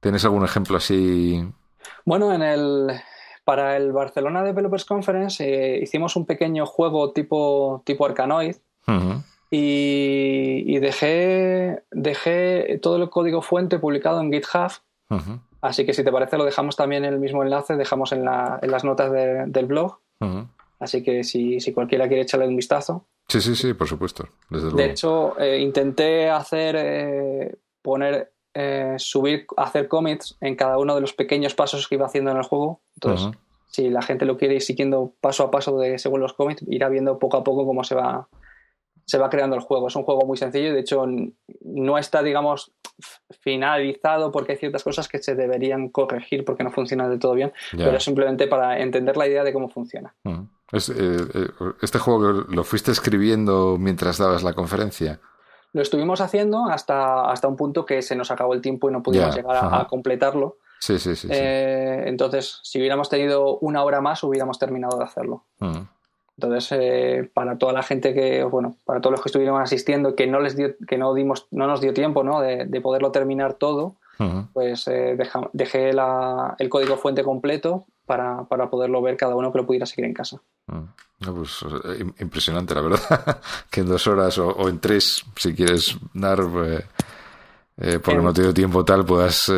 [0.00, 1.46] tienes algún ejemplo así?
[2.04, 3.00] Bueno, en el,
[3.44, 8.56] para el Barcelona Developers Conference hicimos un pequeño juego tipo, tipo Arcanoid
[9.50, 14.72] y, dejé, dejé todo el código fuente publicado en GitHub
[15.64, 18.84] Así que si te parece lo dejamos también en el mismo enlace, dejamos en, las
[18.84, 19.98] notas del blog.
[20.78, 23.06] Así que si, cualquiera quiere echarle un vistazo.
[23.28, 24.28] Sí, sí, sí, por supuesto.
[24.50, 31.00] de hecho, eh, intenté hacer, eh, poner, eh, subir, hacer commits en cada uno de
[31.00, 32.82] los pequeños pasos que iba haciendo en el juego.
[32.96, 33.30] Entonces,
[33.68, 36.90] si la gente lo quiere ir siguiendo paso a paso de, según los commits, irá
[36.90, 38.28] viendo poco a poco cómo se va,
[39.06, 39.88] se va creando el juego.
[39.88, 41.06] Es un juego muy sencillo y de hecho
[41.62, 42.72] no está, digamos,
[43.40, 47.52] finalizado porque hay ciertas cosas que se deberían corregir porque no funcionan del todo bien,
[47.76, 50.14] pero simplemente para entender la idea de cómo funciona.
[50.24, 50.42] Mm.
[50.72, 50.78] Eh,
[51.34, 51.48] eh,
[51.82, 55.20] ¿Este juego lo fuiste escribiendo mientras dabas la conferencia?
[55.72, 59.02] Lo estuvimos haciendo hasta, hasta un punto que se nos acabó el tiempo y no
[59.02, 60.58] pudimos llegar a, completarlo.
[60.78, 65.44] Sí, sí, sí, eh, Entonces, si hubiéramos tenido una hora más, hubiéramos terminado de hacerlo.
[65.58, 65.80] Mm.
[66.36, 70.26] Entonces, eh, para toda la gente que, bueno, para todos los que estuvieron asistiendo, que
[70.26, 72.40] no les dio, que no dimos, no nos dio tiempo, ¿no?
[72.40, 73.94] De, poderlo terminar todo,
[74.52, 75.16] pues eh,
[75.52, 80.06] dejé el código fuente completo para, para, poderlo ver cada uno que lo pudiera seguir
[80.06, 80.40] en casa.
[81.32, 86.38] pues, eh, impresionante, la verdad, que en dos horas o, en tres, si quieres dar,
[88.02, 89.50] porque no te dio tiempo tal, puedas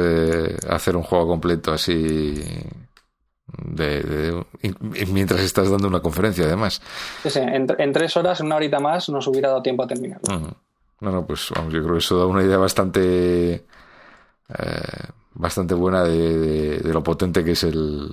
[0.69, 2.43] hacer un juego completo así
[3.65, 4.45] de,
[5.09, 6.81] mientras estás dando una conferencia, además.
[7.25, 10.57] en, tres horas, una horita más, nos hubiera dado tiempo a terminarlo.
[11.01, 13.65] No, no, pues vamos, yo creo que eso da una idea bastante.
[14.49, 18.09] Eh, bastante buena de, lo potente que es el,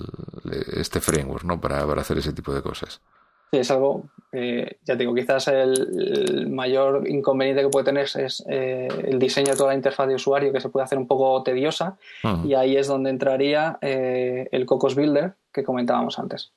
[0.76, 1.60] este framework, ¿no?
[1.62, 3.02] Para, para hacer ese tipo de cosas.
[3.54, 8.88] Sí, es algo, eh, ya digo, quizás el, mayor inconveniente que puede tener es eh,
[9.04, 11.96] el diseño de toda la interfaz de usuario que se puede hacer un poco tediosa
[12.44, 16.52] y ahí es donde entraría eh, el Cocos Builder que comentábamos antes.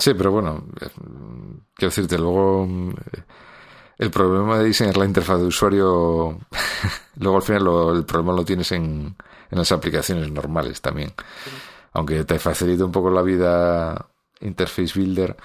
[0.00, 0.64] Sí, pero bueno,
[1.76, 2.66] quiero decirte, luego
[3.96, 6.40] el problema de diseñar la interfaz de usuario,
[7.20, 9.14] luego al final el problema lo tienes en,
[9.48, 11.12] en las aplicaciones normales también.
[11.92, 14.08] Aunque te facilita un poco la vida
[14.40, 15.36] Interface Builder,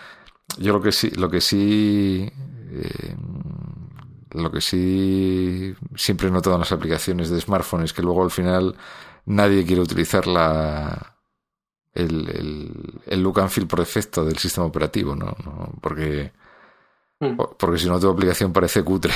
[0.57, 2.31] yo lo que sí, lo que sí,
[2.71, 3.15] eh,
[4.31, 8.31] lo que sí siempre he notado en las aplicaciones de smartphone es que luego al
[8.31, 8.75] final
[9.25, 11.17] nadie quiere utilizar la,
[11.93, 15.35] el, el, look and feel por defecto del sistema operativo, ¿no?
[15.81, 16.31] Porque,
[17.19, 17.37] mm.
[17.57, 19.13] porque si no tu aplicación parece cutre.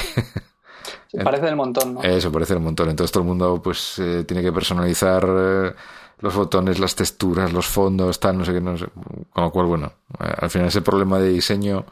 [1.23, 2.03] parece del montón, ¿no?
[2.03, 2.89] Eso, parece del montón.
[2.89, 5.73] Entonces todo el mundo pues eh, tiene que personalizar eh,
[6.19, 8.87] los botones, las texturas, los fondos, tal, no sé qué, no sé.
[9.31, 11.85] Con lo cual, bueno, eh, al final ese problema de diseño,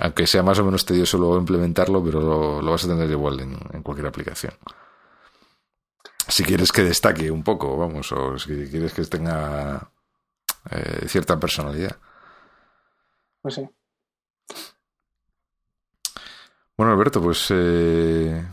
[0.00, 2.20] aunque sea más o menos tedioso luego implementarlo, pero
[2.62, 4.54] lo, vas a tener igual en, cualquier aplicación.
[6.28, 9.90] Si quieres que destaque un poco, vamos, o si quieres que tenga
[10.70, 11.96] eh, cierta personalidad.
[13.42, 13.68] Pues sí.
[16.76, 18.44] Bueno, Alberto, pues eh,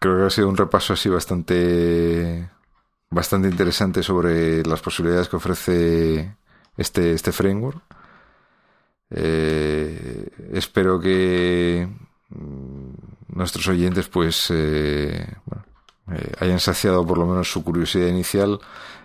[0.00, 2.48] creo que ha sido un repaso así bastante
[3.14, 6.36] bastante interesante sobre las posibilidades que ofrece
[6.76, 7.80] este, este framework.
[9.10, 11.88] Eh, espero que
[12.30, 15.26] mm, nuestros oyentes pues eh,
[16.10, 18.58] eh, hayan saciado por lo menos su curiosidad inicial.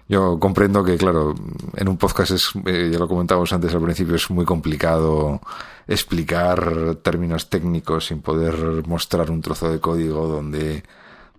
[0.07, 1.35] Yo comprendo que, claro,
[1.75, 5.39] en un podcast es, ya lo comentábamos antes al principio, es muy complicado
[5.87, 10.83] explicar términos técnicos sin poder mostrar un trozo de código donde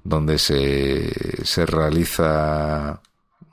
[0.04, 3.00] donde se, se realiza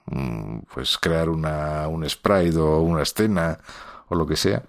[0.06, 3.60] mm, pues crear una, un sprite o una escena
[4.10, 4.64] o lo que sea.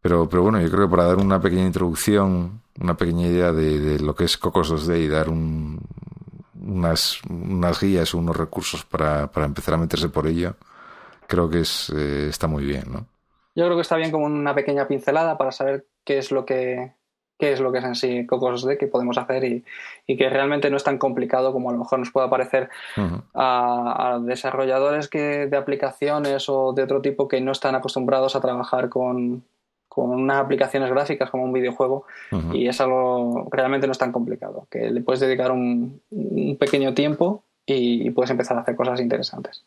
[0.00, 3.98] Pero, pero bueno, yo creo que para dar una pequeña introducción, una pequeña idea de,
[3.98, 5.80] lo que es Cocos 2D y dar un,
[6.58, 10.56] unas, unas guías unos recursos para, para empezar a meterse por ello,
[11.26, 13.06] creo que es, eh, está muy bien, ¿no?
[13.54, 16.94] Yo creo que está bien como una pequeña pincelada para saber qué es lo que
[17.40, 19.64] qué es lo que es en sí Cocos D, que podemos hacer y,
[20.06, 22.68] que realmente no es tan complicado como a lo mejor nos pueda parecer
[23.34, 28.88] a, desarrolladores que, de aplicaciones o de otro tipo que no están acostumbrados a trabajar
[28.88, 29.42] con,
[29.96, 32.04] unas aplicaciones gráficas como un videojuego
[32.52, 36.00] y es algo realmente no es tan complicado, que le puedes dedicar un,
[36.58, 39.64] pequeño tiempo y puedes empezar a hacer cosas interesantes.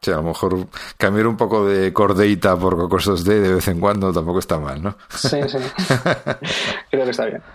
[0.00, 3.80] Sí, a lo mejor cambiar un poco de cordeita por cosas de de vez en
[3.80, 4.96] cuando tampoco está mal, ¿no?
[5.08, 5.58] Sí, sí.
[6.90, 7.42] Creo que está bien.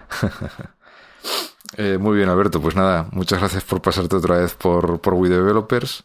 [1.77, 2.61] Eh, muy bien, Alberto.
[2.61, 6.03] Pues nada, muchas gracias por pasarte otra vez por, por We Developers.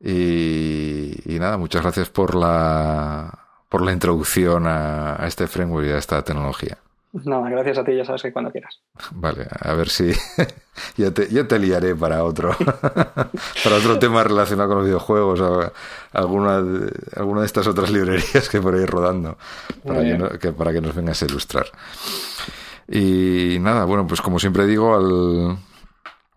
[0.00, 6.24] Y, nada, muchas gracias por la, por la introducción a este framework y a esta
[6.24, 6.78] tecnología.
[7.12, 8.80] No, gracias a ti, ya sabes que cuando quieras.
[9.12, 10.12] Vale, a ver si
[10.96, 12.54] ya, te, ya te liaré para otro
[13.64, 15.72] para otro tema relacionado con los videojuegos
[16.12, 19.38] alguna de, alguna de estas otras librerías que por ahí rodando
[19.84, 21.66] para que, para que nos vengas a ilustrar.
[22.86, 25.58] Y nada, bueno, pues como siempre digo al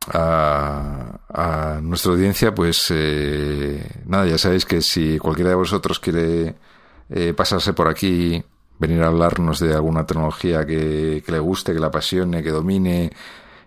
[0.07, 6.55] a, a nuestra audiencia, pues eh, nada, ya sabéis que si cualquiera de vosotros quiere
[7.09, 8.43] eh, pasarse por aquí
[8.81, 13.11] venir a hablarnos de alguna tecnología que, le guste, que le apasione, que domine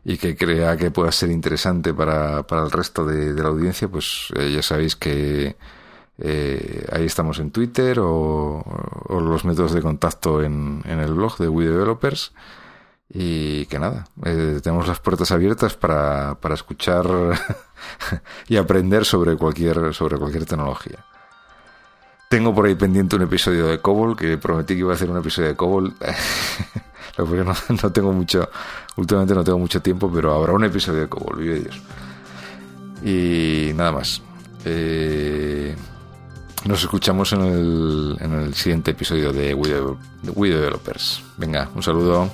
[0.04, 4.28] y que crea que pueda ser interesante para, para el resto de, la audiencia, pues
[4.36, 5.56] eh, ya sabéis que
[6.18, 8.62] eh, ahí estamos en Twitter o,
[9.08, 12.32] los métodos de contacto en, en el blog de We Developers.
[13.08, 17.06] Y que nada, eh, tenemos las puertas abiertas para, para escuchar
[18.48, 21.04] y aprender sobre cualquier, sobre cualquier tecnología.
[22.28, 25.18] Tengo por ahí pendiente un episodio de Cobol, que prometí que iba a hacer un
[25.18, 25.94] episodio de Cobol.
[27.16, 28.48] Porque no, no, tengo mucho,
[28.96, 31.80] últimamente no tengo mucho tiempo, pero habrá un episodio de Cobol, vive Dios.
[33.04, 34.20] Y nada más.
[34.64, 35.76] Eh,
[36.64, 41.22] nos escuchamos en el, en el siguiente episodio de We, Developers.
[41.36, 42.30] Venga, un saludo.